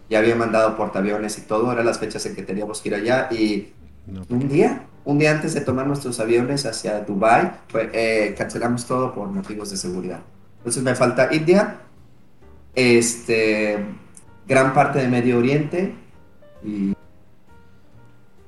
[0.09, 3.27] Ya había mandado portaaviones y todo, eran las fechas en que teníamos que ir allá
[3.31, 3.73] y
[4.11, 7.51] No, un día, un día antes de tomar nuestros aviones hacia Dubai,
[7.93, 10.21] eh, cancelamos todo por motivos de seguridad.
[10.57, 11.77] Entonces me falta India,
[12.75, 13.77] este,
[14.47, 15.93] gran parte de Medio Oriente
[16.63, 16.93] y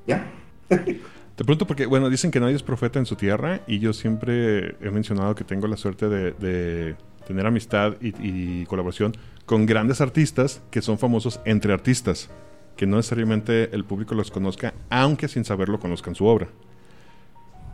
[0.07, 0.25] ya.
[0.69, 4.75] Te pregunto porque, bueno, dicen que nadie es profeta en su tierra y yo siempre
[4.81, 6.95] he mencionado que tengo la suerte de, de
[7.25, 9.13] tener amistad y, y colaboración
[9.45, 12.29] con grandes artistas que son famosos entre artistas,
[12.75, 16.47] que no necesariamente el público los conozca, aunque sin saberlo conozcan su obra.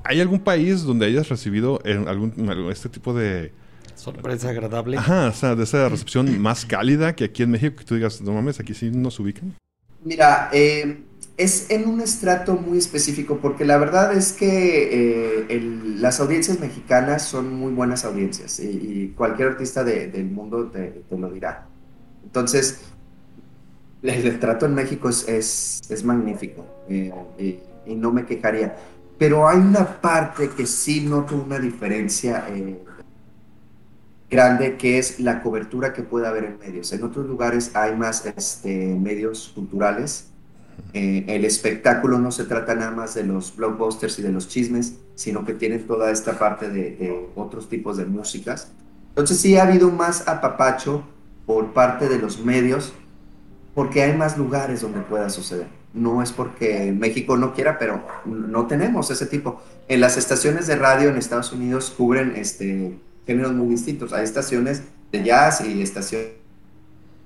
[0.03, 3.51] ¿Hay algún país donde hayas recibido eh, algún, algún- este tipo de...
[3.95, 4.97] Sorpresa agradable.
[4.97, 8.21] Ajá, o sea, de esa recepción más cálida que aquí en México, que tú digas,
[8.21, 9.53] no mames, aquí sí nos ubican?
[10.03, 11.03] Mira, eh,
[11.36, 16.60] es en un estrato muy específico porque la verdad es que eh, el- las audiencias
[16.60, 21.29] mexicanas son muy buenas audiencias y, y cualquier artista de- del mundo te, te lo
[21.31, 21.65] dirá.
[22.23, 22.81] Entonces,
[24.03, 27.60] el, trato en México es, es, es magnífico eh, y,
[27.91, 28.75] y no me quejaría.
[29.17, 32.79] Pero hay una parte que sí noto una diferencia eh,
[34.29, 36.93] grande que es la cobertura que puede haber en medios.
[36.93, 40.27] En otros lugares hay más este, medios culturales.
[40.93, 44.99] Eh, el espectáculo no se trata nada más de los blockbusters y de los chismes,
[45.15, 48.71] sino que tiene toda esta parte de, de otros tipos de músicas.
[49.10, 51.03] Entonces sí ha habido más apapacho
[51.47, 52.93] por parte de los medios
[53.78, 55.68] porque hay más lugares donde pueda suceder.
[55.94, 59.62] No es porque México no quiera, pero no tenemos ese tipo.
[59.88, 64.13] En las estaciones de radio en Estados Unidos cubren este, géneros muy distintos.
[64.13, 66.32] Hay estaciones de jazz y estaciones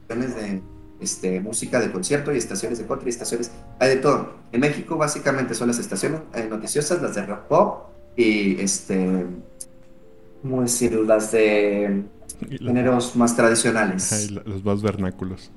[0.09, 0.61] de
[0.99, 4.33] este, música de concierto y estaciones de country, estaciones, hay de todo.
[4.51, 7.83] En México básicamente son las estaciones eh, noticiosas, las de rock pop
[8.17, 9.25] y este,
[10.41, 10.95] ¿cómo decir?
[10.95, 12.03] Las de
[12.59, 14.29] géneros más tradicionales.
[14.45, 15.49] Los más vernáculos.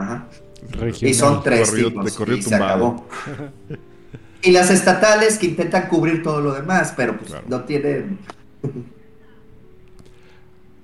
[0.00, 0.26] Ajá.
[0.72, 1.10] Regional.
[1.10, 2.86] Y son tres corrido- tipos de corrido y se tumbado.
[2.86, 3.06] acabó.
[4.42, 7.44] y las estatales que intentan cubrir todo lo demás, pero pues Claro.
[7.48, 8.18] no tienen...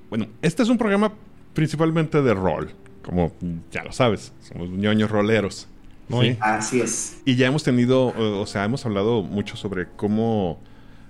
[0.09, 1.13] Bueno, este es un programa
[1.53, 2.71] principalmente de rol,
[3.03, 3.33] como
[3.73, 5.67] ya lo sabes, somos ñoños roleros.
[6.09, 6.37] Sí.
[6.41, 7.21] Así es.
[7.25, 10.61] Y ya hemos tenido, o sea, hemos hablado mucho sobre cómo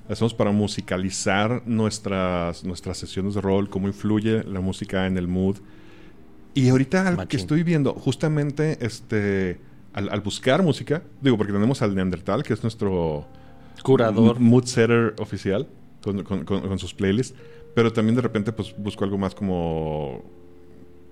[0.09, 5.57] hacemos para musicalizar nuestras, nuestras sesiones de rol, cómo influye la música en el mood.
[6.57, 9.59] Y ahorita algo que estoy viendo, justamente este,
[9.93, 13.27] al, al buscar música, digo, porque tenemos al Neandertal, que es nuestro
[13.83, 14.41] Curador.
[14.41, 15.69] mood setter oficial,
[16.03, 17.35] con, con- con- con sus playlists,
[17.75, 20.23] pero también de repente pues busco algo más como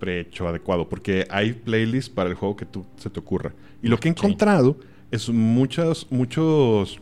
[0.01, 3.53] prehecho, adecuado, porque hay playlists para el juego que tú, se te ocurra.
[3.83, 4.19] Y lo que he Sí.
[4.19, 4.77] encontrado
[5.11, 6.99] es muchos, muchos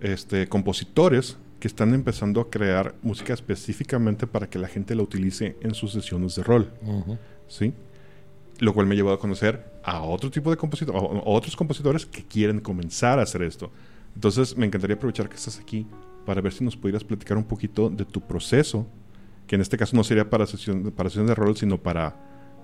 [0.00, 5.56] este, compositores que están empezando a crear música específicamente para que la gente la utilice
[5.62, 6.70] en sus sesiones de rol.
[6.82, 7.16] Ujú.
[7.58, 7.72] ¿Sí?
[8.60, 12.24] Lo cual me llevó a conocer a otro tipo de compositores, a otros compositores que
[12.24, 13.70] quieren comenzar a hacer esto.
[14.14, 15.86] Entonces, me encantaría aprovechar que estás aquí
[16.24, 18.86] para ver si nos pudieras platicar un poquito de tu proceso,
[19.46, 22.14] que en este caso no sería para sesión, para sesión de rol, sino para,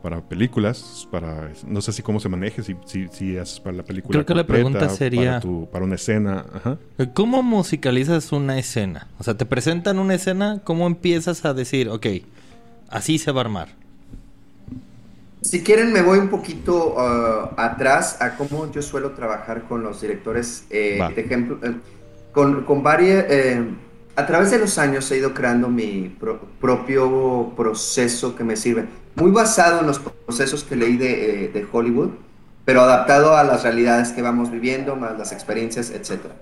[0.02, 3.82] para películas, para no sé si cómo se maneje, si, si, si haces para la
[3.82, 4.12] película.
[4.12, 6.46] Creo que la pregunta sería- Para, tu- para una escena.
[6.54, 6.78] Ajá.
[7.14, 9.08] ¿Cómo musicalizas una escena?
[9.18, 12.06] O sea, te presentan una escena, ¿cómo empiezas a decir, ok,
[12.88, 13.79] así se va a armar?
[15.42, 20.00] Si quieren, me voy un poquito uh, atrás a cómo yo suelo trabajar con los
[20.00, 20.64] directores.
[20.70, 21.74] eh, de ejemplo, eh,
[22.32, 23.24] con, con varias.
[23.28, 23.64] eh,
[24.16, 28.86] a través de los años he ido creando mi pro- propio proceso que me sirve.
[29.14, 32.10] Muy basado en los procesos que leí de, de Hollywood,
[32.66, 36.32] pero adaptado a las realidades que vamos viviendo, más las experiencias, etc.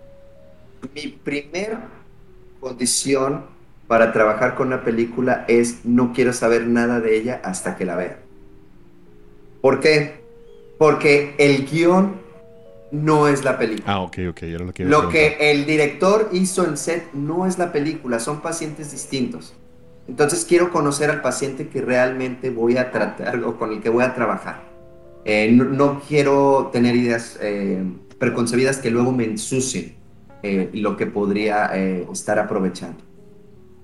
[0.95, 1.79] Mi primer
[2.61, 3.47] condición
[3.87, 7.97] para trabajar con una película es no quiero saber nada de ella hasta que la
[7.97, 8.28] vea.
[9.61, 10.21] ¿Por qué?
[10.79, 12.17] Porque el guion
[12.91, 13.93] no es la película.
[13.93, 14.43] Ah, ok, ok.
[14.43, 18.41] Era lo que Lo que el director hizo en set no es la película, son
[18.41, 19.55] pacientes distintos.
[20.07, 24.05] Entonces quiero conocer al paciente que realmente voy a tratar o con el que voy
[24.05, 24.63] a trabajar.
[25.25, 27.83] Eh, no, no quiero tener ideas eh,
[28.19, 29.97] preconcebidas que luego me ensucien
[30.43, 33.03] eh, lo que podría eh, estar aprovechando.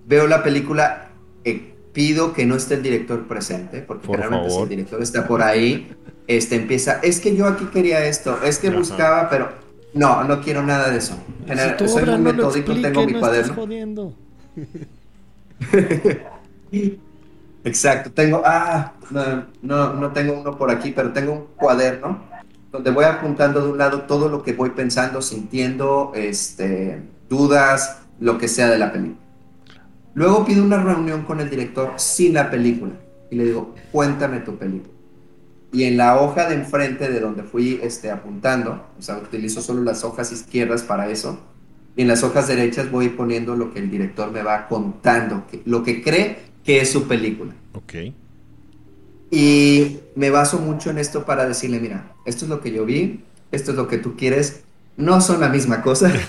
[0.06, 1.10] Veo la película,
[1.44, 5.26] eh, pido que no esté el director presente, porque Por generalmente si el director está
[5.26, 5.90] por ahí,
[6.26, 8.76] este empieza, es que yo aquí quería esto, es que Ajá.
[8.76, 9.48] buscaba, pero
[9.94, 11.16] no, no quiero nada de eso.
[11.46, 13.54] General- soy muy metódico, tengo mi cuaderno.
[13.54, 14.12] jodiendo.
[17.64, 22.22] Exacto, tengo, ah, no, no, no tengo uno por aquí, pero tengo un cuaderno
[22.70, 28.36] donde voy apuntando de un lado todo lo que voy pensando, sintiendo, este, dudas, lo
[28.36, 29.23] que sea de la película.
[30.14, 32.92] Luego pido una reunión con el director sin la película
[33.30, 34.92] y le digo, cuéntame tu película.
[35.72, 39.82] Y en la hoja de enfrente de donde fui este, apuntando, o sea, utilizo solo
[39.82, 41.40] las hojas izquierdas para eso,
[41.96, 45.62] y en las hojas derechas voy poniendo lo que el director me va contando, que-
[45.64, 47.52] lo que cree que es su película.
[47.72, 47.94] Ok.
[49.32, 53.24] Y me baso mucho en esto para decirle, mira, esto es lo que yo vi,
[53.50, 54.62] esto es lo que tú quieres,
[54.96, 56.12] no son la misma cosa.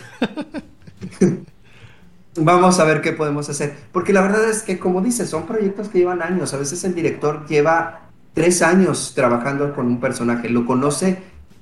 [2.38, 3.75] Vamos a ver qué podemos hacer.
[3.91, 6.53] Porque la verdad es que, como dices, son proyectos que llevan años.
[6.53, 11.19] A veces el director lleva tres años trabajando con un personaje, lo conoce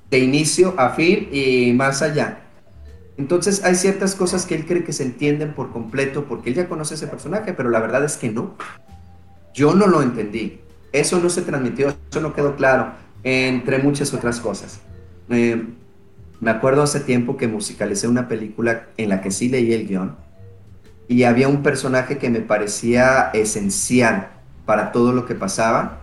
[0.10, 2.40] de inicio a fin y más allá.
[3.18, 6.68] Entonces hay ciertas cosas que él cree que se entienden por completo porque él ya
[6.68, 8.56] conoce ese personaje, pero la verdad es que no.
[9.54, 10.60] Yo no lo entendí.
[10.92, 12.94] Eso no se transmitió, eso no quedó claro,
[13.24, 14.80] entre muchas otras cosas.
[15.30, 15.64] Eh,
[16.40, 20.23] me acuerdo hace tiempo que musicalicé una película en la que sí leí el guion
[21.14, 24.32] y había un personaje que me parecía esencial
[24.66, 26.00] para todo lo que pasaba.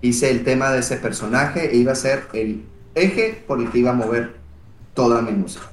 [0.00, 3.80] Hice el tema de ese personaje e iba a ser el eje por el que
[3.80, 4.36] iba a mover
[4.94, 5.70] toda mi música.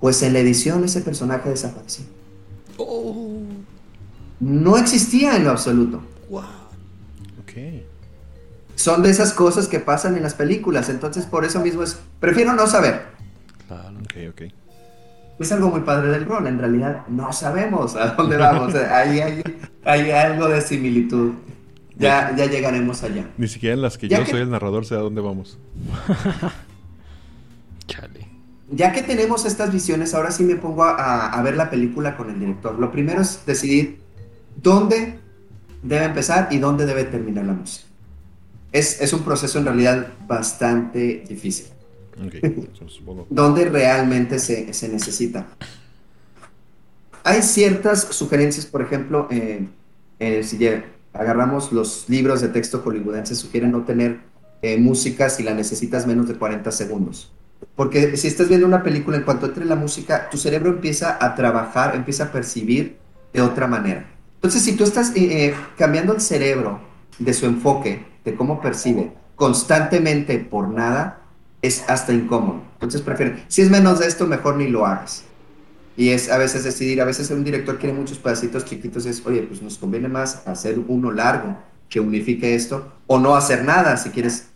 [0.00, 2.04] Pues en la edición ese personaje desapareció.
[4.40, 6.02] No existía en lo absoluto.
[6.32, 7.84] Ok.
[8.74, 12.54] Son de esas cosas que pasan en las películas, entonces por eso mismo es, prefiero
[12.54, 13.04] no saber.
[13.68, 13.96] Claro.
[14.00, 14.63] Ok, ok.
[15.38, 19.42] Es algo muy padre del rol, en realidad no sabemos a dónde vamos, hay, hay,
[19.84, 21.32] hay algo de similitud.
[21.96, 23.24] Ya, ya llegaremos allá.
[23.38, 25.58] Ni siquiera en las que Ya yo que- soy el narrador sé a dónde vamos.
[27.86, 28.26] Chale.
[28.70, 32.30] Ya que tenemos estas visiones, ahora sí me pongo a, a ver la película con
[32.30, 32.78] el director.
[32.78, 34.00] Lo primero es decidir
[34.60, 35.18] dónde
[35.82, 37.86] debe empezar y dónde debe terminar la música.
[38.72, 41.66] Es, es un proceso en realidad bastante difícil.
[42.24, 42.34] Ok,
[42.78, 43.26] so- supongo.
[43.30, 45.46] donde realmente se, se necesita.
[47.24, 49.66] Hay ciertas sugerencias, por ejemplo, eh,
[50.18, 50.58] eh, si
[51.12, 54.18] agarramos los libros de texto hollywoodense, sugieren no tener
[54.62, 57.32] eh, música si la necesitas menos de 40 segundos.
[57.76, 61.34] Porque si estás viendo una película, en cuanto entre la música, tu cerebro empieza a
[61.34, 62.96] trabajar, empieza a percibir
[63.32, 64.06] de otra manera.
[64.36, 66.80] Entonces, si tú estás eh, eh, cambiando el cerebro
[67.18, 71.22] de su enfoque, de cómo percibe, constantemente por nada,
[71.66, 72.62] es hasta incómodo.
[72.74, 75.24] Entonces prefieren, si es menos de esto, mejor ni lo hagas.
[75.96, 79.42] Y es a veces decidir, a veces un director quiere muchos pedacitos chiquitos es, oye,
[79.42, 81.56] pues nos conviene más hacer uno largo
[81.88, 84.48] que unifique esto o no hacer nada si quieres.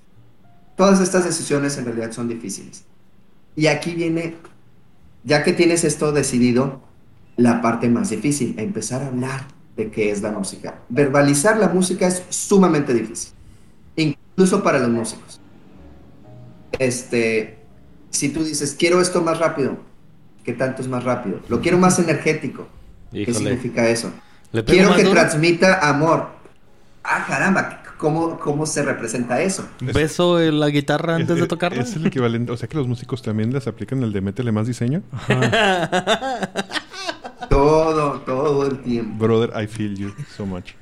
[0.77, 2.85] Todas estas decisiones en realidad son difíciles.
[3.57, 4.37] Y aquí viene,
[5.25, 6.81] ya que tienes esto decidido,
[7.37, 9.47] la parte más difícil, empezar a hablar
[9.77, 10.81] de qué es la música.
[10.89, 13.33] Verbalizar la música es sumamente difícil,
[13.97, 15.41] incluso para los músicos.
[16.79, 17.59] Este,
[18.11, 19.79] si tú dices, quiero esto más rápido,
[20.45, 21.41] ¿qué tanto es más rápido?
[21.49, 22.69] Lo quiero más energético.
[23.13, 23.39] ¿Qué Híjole.
[23.39, 24.11] significa eso?
[24.53, 25.15] ¿Le pego Quiero que duro?
[25.21, 26.29] transmita amor.
[27.05, 29.67] Ah, caramba, ¿cómo, cómo se representa eso?
[29.81, 31.83] ¿Beso en la guitarra antes Es- de tocarla?
[31.83, 32.53] Es el equivalente.
[32.53, 35.03] O sea que los músicos también les aplican el de métele más diseño.
[37.49, 39.25] Todo, todo el tiempo.
[39.25, 40.73] Brother, I feel you so much.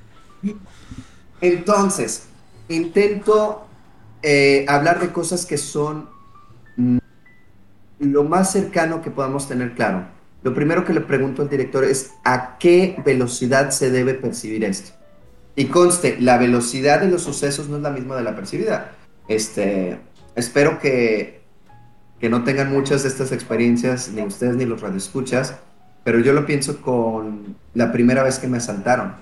[1.41, 2.27] Entonces,
[2.69, 3.66] intento
[4.23, 6.09] eh, hablar de cosas que son
[6.77, 6.99] mm,
[8.01, 10.07] lo más cercano que podamos tener claro.
[10.43, 14.93] Lo primero que le pregunto al director es a qué velocidad se debe percibir esto.
[15.57, 18.93] Y conste, la velocidad de los sucesos no es la misma de la percibida.
[19.27, 19.99] Este,
[20.35, 21.41] espero que,
[22.21, 25.57] que no tengan muchas de estas experiencias, ni ustedes ni los radioescuchas,
[26.05, 29.15] pero yo lo pienso con la primera vez que me asaltaron.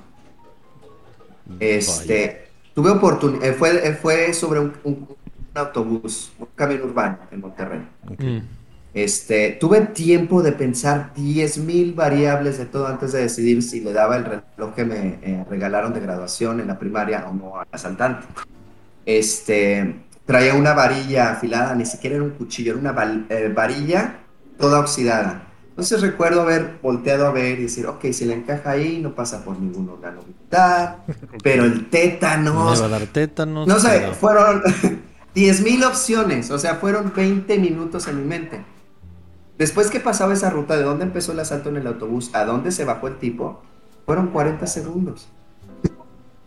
[1.61, 2.44] Este,
[2.75, 5.17] tuve oportunidad, fue, eh, fue sobre un, un- un
[5.55, 7.81] autobús, un camión urbano en Monterrey.
[8.19, 8.39] Mm.
[8.93, 14.17] Este, tuve tiempo de pensar 10.000 variables de todo antes de decidir si le daba
[14.17, 18.27] el reloj que me eh, regalaron de graduación en la primaria o no al asaltante.
[19.05, 24.21] Este, traía una varilla afilada, ni siquiera era un cuchillo, era una val- eh, varilla
[24.59, 25.43] toda oxidada.
[25.75, 29.45] Entonces recuerdo haber volteado a ver y decir, ok, si le encaja ahí, no pasa
[29.45, 30.99] por ningún órgano vital,
[31.43, 33.67] pero el tétanos, Me va a dar tétanos.
[33.67, 34.63] no sé, pero- fueron
[35.35, 38.65] 10.000 opciones, o sea, fueron 20 minutos en mi mente.
[39.59, 42.71] Después que pasaba esa ruta, de dónde empezó el asalto en el autobús, a dónde
[42.71, 43.61] se bajó el tipo,
[44.07, 45.27] fueron 40 segundos.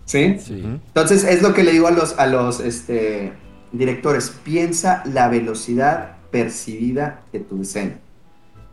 [0.05, 0.37] ¿Sí?
[0.39, 0.61] Sí.
[0.63, 3.33] Entonces es lo que le digo a los, a los este,
[3.73, 7.99] directores, piensa la velocidad percibida de tu escena.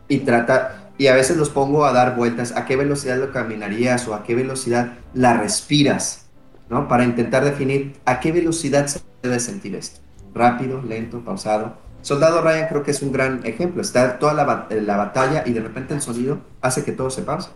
[0.07, 4.07] Y trata, y a veces los pongo a dar vueltas, a qué velocidad lo caminarías
[4.07, 6.25] o a qué velocidad la respiras,
[6.69, 6.87] ¿no?
[6.87, 9.99] Para intentar definir a qué velocidad se debe sentir esto.
[10.33, 11.77] Rápido, lento, pausado.
[12.01, 13.81] Soldado Ryan creo que es un gran ejemplo.
[13.81, 17.49] Está toda la, la batalla y de repente el sonido hace que todo se pause.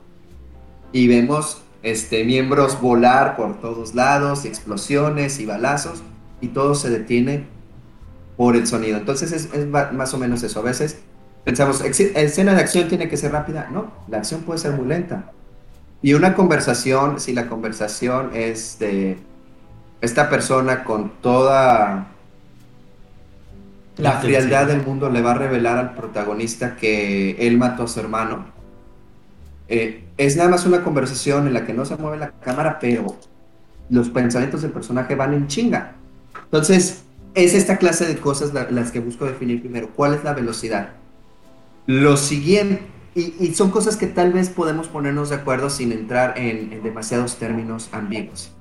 [0.92, 6.02] Y vemos este, miembros volar por todos lados, explosiones y balazos,
[6.42, 7.46] y todo se detiene
[8.38, 8.98] por el sonido.
[8.98, 10.60] Entonces es, es más o menos eso.
[10.60, 11.00] A veces
[11.50, 13.68] pensamos, "Ex- escena de acción tiene que ser rápida.
[13.72, 15.32] No, la acción puede ser muy lenta.
[16.02, 19.18] Y una conversación, si la conversación es de
[20.02, 22.08] esta persona con toda
[23.98, 28.00] la frialdad del mundo, le va a revelar al protagonista que él mató a su
[28.00, 28.46] hermano.
[29.68, 33.18] Eh, es nada más una conversación en la que no se mueve la cámara, pero
[33.90, 35.94] los pensamientos del personaje van en chinga.
[36.46, 37.04] Entonces,
[37.36, 39.90] es esta clase de cosas la- las que busco definir primero.
[39.96, 40.90] ¿Cuál es la velocidad?
[41.90, 42.84] Lo siguiente,
[43.16, 47.90] y, son cosas que tal vez podemos ponernos de acuerdo sin entrar en, demasiados términos
[47.92, 48.52] ambiguos.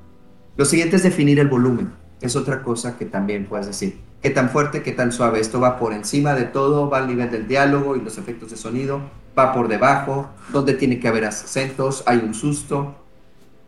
[0.57, 1.93] Lo siguiente es definir el volumen.
[2.22, 3.99] Es otra cosa que también puedes decir.
[4.22, 5.41] ¿Qué tan fuerte, qué tan suave?
[5.41, 8.57] Esto va por encima de todo, va al nivel del diálogo y los efectos de
[8.57, 9.03] sonido,
[9.39, 12.97] va por debajo, donde tiene que haber acentos, hay un susto.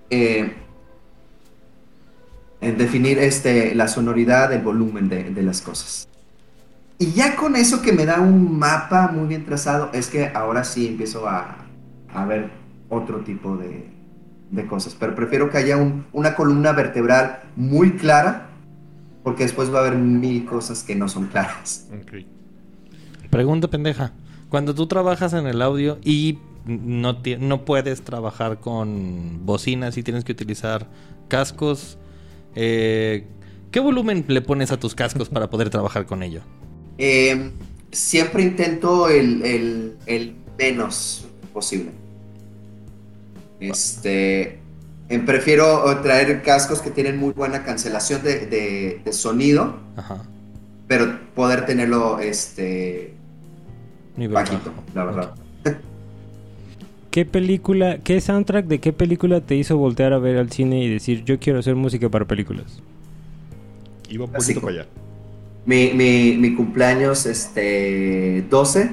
[0.08, 0.54] Eh,
[2.62, 6.09] en definir este, la sonoridad, el volumen de las cosas.
[7.00, 10.64] Y ya con eso que me da un mapa muy bien trazado, es que ahora
[10.64, 11.56] sí empiezo a,
[12.12, 12.50] a ver
[12.90, 13.90] otro tipo de,
[14.50, 14.94] de cosas.
[15.00, 18.48] Pero prefiero que haya un- una columna vertebral muy clara,
[19.24, 21.88] porque después va a haber mil cosas que no son claras.
[23.30, 24.12] Pregunta pendeja.
[24.50, 30.24] Cuando tú trabajas en el audio y no, no puedes trabajar con bocinas y tienes
[30.24, 30.86] que utilizar
[31.28, 31.96] cascos,
[32.54, 33.26] eh,
[33.70, 36.42] ¿qué volumen le pones a tus cascos para poder trabajar con ello?
[37.02, 37.50] Eh,
[37.90, 41.90] siempre intento el, el- el menos posible.
[43.58, 44.58] Este,
[45.08, 50.22] eh, prefiero traer cascos que tienen muy buena cancelación de, de- de sonido, Ajá.
[50.86, 53.14] pero poder tenerlo este,
[54.16, 54.82] Nivel bajito, bajo.
[54.94, 55.34] la verdad.
[57.10, 60.88] ¿Qué película, qué soundtrack de qué película te hizo voltear a ver al cine y
[60.88, 62.80] decir yo quiero hacer música para películas?
[64.08, 64.86] Iba un poquito para allá.
[65.66, 68.90] Mi, mi- mi cumpleaños este, 12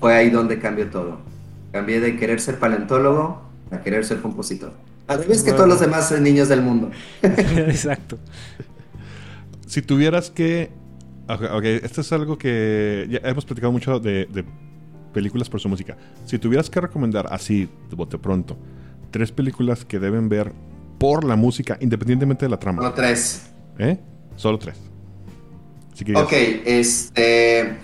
[0.00, 1.18] fue ahí donde cambió todo.
[1.72, 4.72] Cambié de querer ser paleontólogo a querer ser compositor.
[5.06, 6.90] Al revés que todos los demás niños del mundo.
[7.22, 8.18] Exacto.
[9.66, 10.70] Si tuvieras que
[11.30, 14.46] Ok, ok, esto es algo que ya hemos platicado mucho de, de
[15.12, 15.94] películas por su música.
[16.24, 18.56] Si tuvieras que recomendar así, de bote pronto,
[19.10, 20.52] tres películas que deben ver
[20.98, 22.80] por la música, independientemente de la trama.
[22.80, 23.50] Solo tres.
[23.78, 23.98] ¿Eh?
[24.36, 24.78] Solo tres.
[25.98, 26.32] Si Ok,
[26.64, 27.76] este.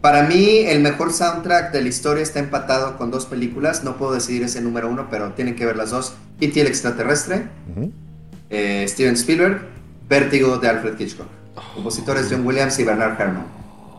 [0.00, 3.82] Para mí, el mejor soundtrack de la historia está empatado con dos películas.
[3.82, 6.14] No puedo decidir ese número uno, pero tienen que ver las dos.
[6.40, 6.58] E.T.
[6.58, 7.48] el extraterrestre,
[8.48, 9.66] eh, Steven Spielberg,
[10.08, 11.26] Vértigo de Alfred Hitchcock.
[11.74, 13.46] Compositores John Williams y Bernard Herrmann.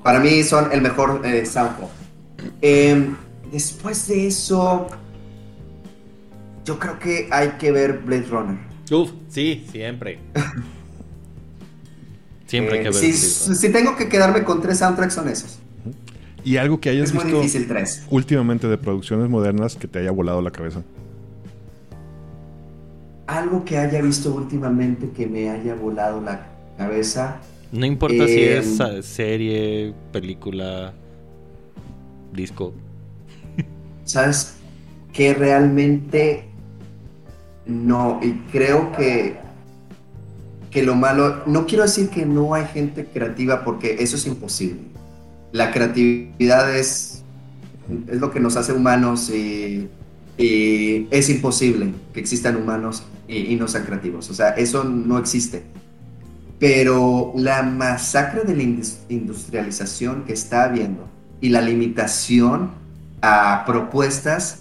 [0.01, 1.89] Para mí son el mejor eh, soundtrack.
[2.61, 3.15] Em,
[3.51, 4.87] después de eso,
[6.65, 8.57] yo creo que hay que ver Blade Runner.
[8.91, 10.19] Uf, sí, siempre.
[12.51, 13.09] siempre hay Eh, que ver.
[13.13, 15.59] si, si tengo que quedarme con tres soundtracks, son esos.
[16.43, 18.03] Y algo que hayas Es muy visto difícil tres.
[18.09, 20.85] últimamente de producciones modernas que te haya volado la cabeza.
[23.27, 27.49] Algo que haya visto últimamente que me haya volado la cabeza.
[27.71, 31.01] No importa si Eh, es eh, serie, película,
[32.31, 32.81] disco.
[34.03, 34.63] ¿Sabes?
[35.11, 36.55] Que realmente
[37.65, 38.19] no.
[38.21, 39.40] Y creo que,
[40.71, 41.43] que lo malo.
[41.45, 44.79] No quiero decir que no hay gente creativa porque eso es imposible.
[45.51, 47.23] La creatividad es,
[48.07, 49.89] es lo que nos hace humanos y,
[50.37, 54.29] y es imposible que existan humanos y, y no sean creativos.
[54.29, 55.63] O sea, eso no existe.
[56.57, 61.07] Pero la masacre de la indus- industrialización que está habiendo
[61.41, 62.69] y la limitación
[63.21, 64.59] a propuestas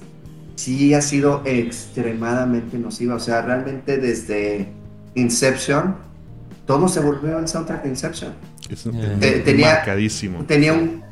[0.56, 3.14] sí ha sido extremadamente nociva.
[3.14, 4.68] O sea, realmente desde
[5.14, 5.96] Inception,
[6.66, 8.32] todo se volvió el soundtrack de Inception.
[8.68, 10.44] Es Eh, tenía- marcadísimo.
[10.44, 11.02] Tenía un,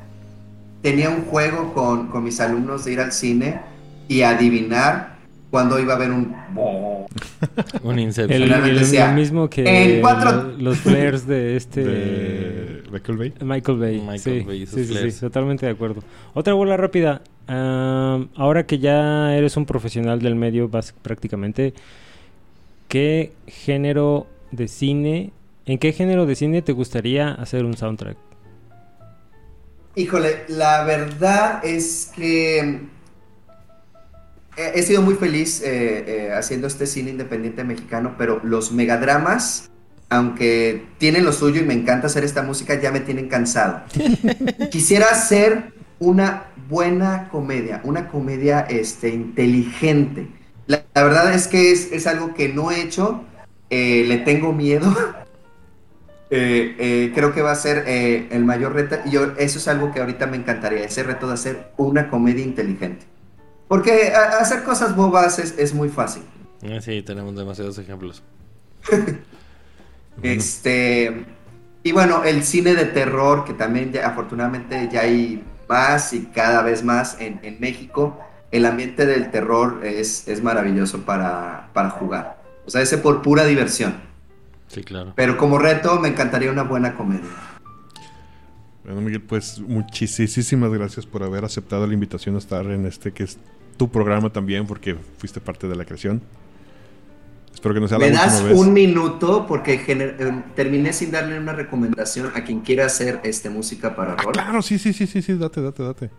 [0.82, 3.61] tenía un juego con, con mis alumnos de ir al cine
[4.07, 5.16] y adivinar
[5.51, 6.34] cuándo iba a haber un...
[7.82, 8.42] Un Inception.
[8.42, 9.64] El, el- decía, el mismo que
[9.96, 13.34] en cuatro- lo- los flares de este de Michael Bay.
[13.42, 14.01] Michael Bay.
[14.01, 16.03] Michael sí, Bay sí, sí, sí, totalmente de acuerdo.
[16.34, 17.22] Otra bola rápida.
[17.49, 21.72] Am, ahora que ya eres un profesional del medio, vas prácticamente,
[22.89, 25.32] ¿qué género de cine,
[25.66, 28.16] en qué género de cine te gustaría hacer un soundtrack?
[29.95, 32.80] Híjole, la verdad es que
[34.57, 39.70] he, he sido muy feliz eh, eh, haciendo este cine independiente mexicano, pero los megadramas,
[40.09, 43.82] aunque tienen lo suyo y me encanta hacer esta música, ya me tienen cansado.
[44.70, 50.28] Quisiera hacer una buena comedia, una comedia este, inteligente.
[50.68, 53.24] La, la verdad es que es, es algo que no he hecho,
[53.70, 54.94] eh, le tengo miedo.
[56.30, 59.92] Eh, eh, creo que va a ser el mayor reto y yo, eso es algo
[59.92, 63.06] que ahorita me encantaría, ese reto de hacer una comedia inteligente.
[63.66, 66.22] Porque a- hacer cosas bobas es, es muy fácil.
[66.60, 68.22] Eh, Sí, tenemos demasiados ejemplos.
[70.22, 71.24] Este,
[71.82, 76.62] y bueno, el cine de terror, que también ya, afortunadamente ya hay más y cada
[76.62, 78.18] vez más en, en México,
[78.51, 82.42] el ambiente del terror es, es maravilloso para, para jugar.
[82.66, 83.94] O sea, ese por pura diversión.
[84.68, 85.12] Sí, claro.
[85.16, 87.28] Pero como reto me encantaría una buena comedia.
[88.84, 93.24] Bueno, Miguel, pues muchísimas gracias por haber aceptado la invitación a estar en este que
[93.24, 93.38] es
[93.76, 96.22] tu programa también, porque fuiste parte de la creación.
[97.53, 98.57] Espero que no sea la ¿Me última das vez.
[98.57, 99.44] un minuto?
[99.46, 104.12] Porque gener- eh, terminé sin darle una recomendación a quien quiera hacer este, música para
[104.14, 104.32] Ah, rol.
[104.32, 106.11] claro, sí, sí, sí, sí, sí, date, date, date.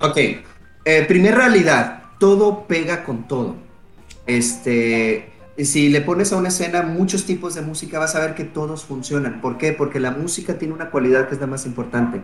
[0.00, 0.16] Ok.
[0.84, 3.56] Eh, primer realidad, todo pega con todo.
[4.26, 8.44] Este, si le pones a una escena muchos tipos de música, vas a ver que
[8.44, 9.40] todos funcionan.
[9.40, 9.72] ¿Por qué?
[9.72, 12.22] Porque la música tiene una cualidad que es la más importante,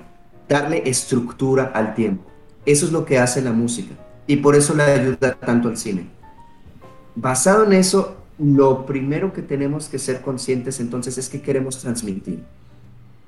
[0.49, 2.25] darle estructura al tiempo.
[2.67, 3.95] Eso es lo que hace la música
[4.27, 6.07] y por eso le ayuda tanto al cine.
[7.17, 12.45] Basado en eso, lo primero que tenemos que ser conscientes entonces es que queremos transmitir.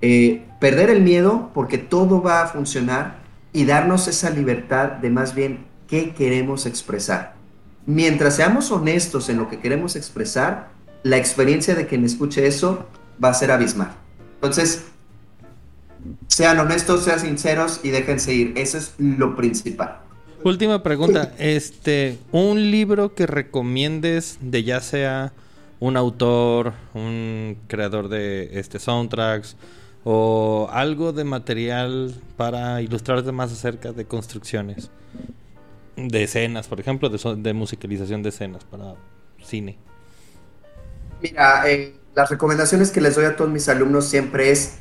[0.02, 3.18] Eh, perder el miedo porque todo va a funcionar
[3.52, 7.34] y darnos esa libertad de más bien qué queremos expresar.
[7.86, 10.68] Mientras seamos honestos en lo que queremos expresar,
[11.02, 12.86] la experiencia de quien escuche eso
[13.22, 13.92] va a ser abismal.
[14.34, 14.84] Entonces,
[16.28, 18.52] sean honestos, sean sinceros y déjense ir.
[18.56, 19.98] Eso es lo principal.
[20.42, 25.32] Última pregunta, este, un libro que recomiendes de ya sea
[25.80, 29.56] un autor, un creador de este soundtracks
[30.04, 34.90] o algo de material para ilustrarte más acerca de construcciones,
[35.96, 38.94] de escenas, por ejemplo, de, musicalización de escenas para
[39.42, 39.76] cine.
[41.22, 44.78] Mira, eh, las recomendaciones que les doy a todos mis alumnos siempre es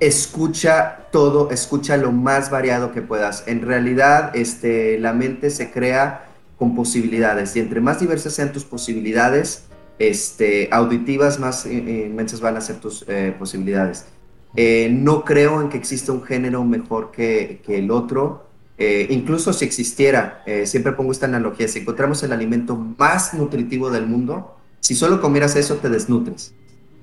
[0.00, 3.44] escucha todo, escucha lo más variado que puedas.
[3.46, 6.26] En realidad, este, la mente se crea
[6.58, 9.64] con posibilidades y entre más diversas sean tus posibilidades,
[10.00, 14.06] este, auditivas, más eh, inmensas van a ser tus eh, posibilidades.
[14.54, 18.46] Eh, no creo en que exista un género mejor que, el otro.
[18.78, 23.90] Eh, incluso si existiera, eh, siempre pongo esta analogía, si encontramos el alimento más nutritivo
[23.90, 26.54] del mundo, si solo comieras eso te desnutres.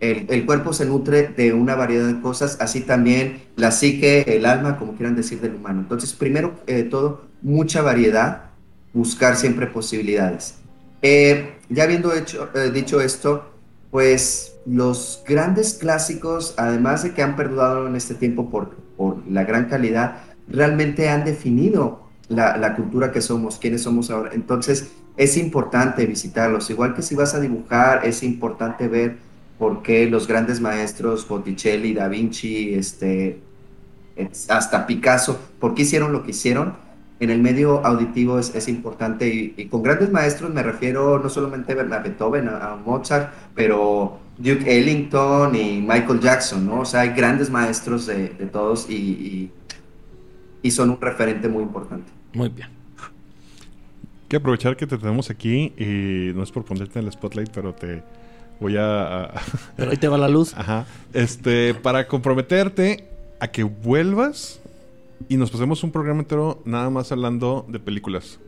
[0.02, 4.78] El, cuerpo se nutre de una variedad de cosas, así también la psique, el alma,
[4.78, 5.82] como quieran decir, del humano.
[5.82, 8.52] Entonces, primero eh, todo, mucha variedad,
[8.94, 10.56] buscar siempre posibilidades.
[11.02, 12.12] Ya habiendo
[12.74, 13.44] dicho esto,
[13.92, 19.44] pues los grandes clásicos, además de que han perdurado en este tiempo por, por la
[19.44, 20.18] gran calidad,
[20.48, 24.32] realmente han definido la, la, cultura que somos, quiénes somos ahora.
[24.34, 26.70] Entonces, es importante visitarlos.
[26.70, 29.18] Igual que si vas a dibujar, es importante ver
[29.58, 33.42] por qué los grandes maestros, Botticelli, Da Vinci, este,
[34.48, 36.74] hasta Picasso, por qué hicieron lo que hicieron.
[37.20, 41.30] En el medio auditivo es, es importante y, y, con grandes maestros me refiero no
[41.30, 46.82] solamente a Beethoven, a, a Mozart, pero Duke Ellington y Michael Jackson, ¿no?
[46.82, 49.52] O sea, hay grandes maestros de, de todos y, y,
[50.62, 52.10] y son un referente muy importante.
[52.34, 52.70] Muy bien.
[54.30, 57.74] que aprovechar que te tenemos aquí y no es por ponerte en el spotlight, pero
[57.74, 58.02] te
[58.62, 59.24] voy a...
[59.24, 59.42] a
[59.76, 60.54] pero ahí te va la luz.
[60.58, 60.86] Ajá.
[61.12, 63.10] Este, para comprometerte
[63.42, 64.62] a que vuelvas
[65.28, 68.40] y nos pasemos un programa entero nada más hablando de películas.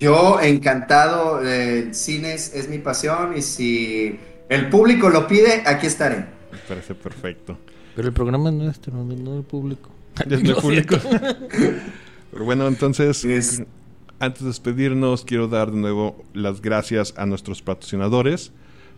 [0.00, 5.86] Yo encantado, el cine es, es mi pasión y si el público lo pide, aquí
[5.86, 6.26] estaré.
[6.50, 7.56] Me parece perfecto.
[7.94, 9.90] Pero el programa es nuestro, no del público.
[10.28, 10.96] Es del público.
[12.30, 13.62] Pero bueno, entonces, es...
[14.18, 18.52] antes de despedirnos, quiero dar de nuevo las gracias a nuestros patrocinadores.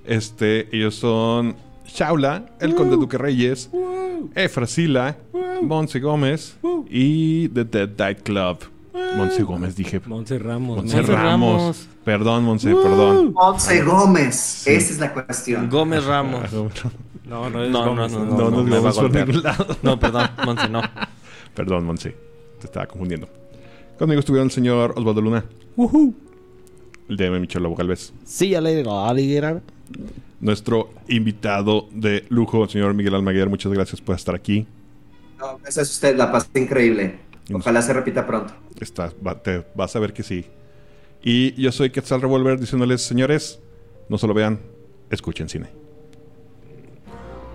[0.04, 1.56] Este, ellos son
[1.86, 4.03] Shaula, el uh, Conde Duque Reyes, uh,
[4.34, 6.56] Efrasila, uh, Monse Gómez
[6.88, 8.58] y The Dead Diet Club.
[9.16, 10.00] Monse Gómez, dije.
[10.06, 10.76] Monse Ramos.
[10.78, 11.60] Monse, Ramos.
[11.60, 11.88] Ramos.
[12.04, 13.32] Perdón, Monse, perdón.
[13.32, 14.34] Monse Gómez.
[14.34, 14.70] Sí.
[14.70, 15.68] Esa es la cuestión.
[15.70, 16.52] Gómez Ramos.
[17.24, 18.12] No, no es no, Gómez.
[18.12, 19.76] No, no, no, no, no, por ningún lado.
[19.82, 20.82] No, perdón, Monse, no.
[21.54, 22.16] Perdón, Monse.
[22.60, 23.28] Te estaba confundiendo.
[23.98, 25.44] Conmigo estuvieron el señor Osvaldo Luna.
[25.76, 26.14] Uh -huh.
[27.08, 28.12] El de Michel Lobo Galvez.
[28.24, 29.62] Sí, Alligator.
[30.44, 33.48] Nuestro invitado de lujo, el señor Miguel Almaguer.
[33.48, 34.66] Muchas gracias por estar aquí.
[35.38, 36.16] No, gracias a usted.
[36.18, 37.18] La pasé increíble.
[37.50, 38.52] Ojalá se repita pronto.
[38.78, 40.44] Estás, va, te vas a ver que sí.
[41.22, 43.58] Y yo soy Quetzal Revolver diciéndoles, señores,
[44.10, 44.60] no solo vean,
[45.08, 45.68] escuchen cine.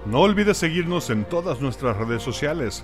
[0.07, 2.83] No olvides seguirnos en todas nuestras redes sociales.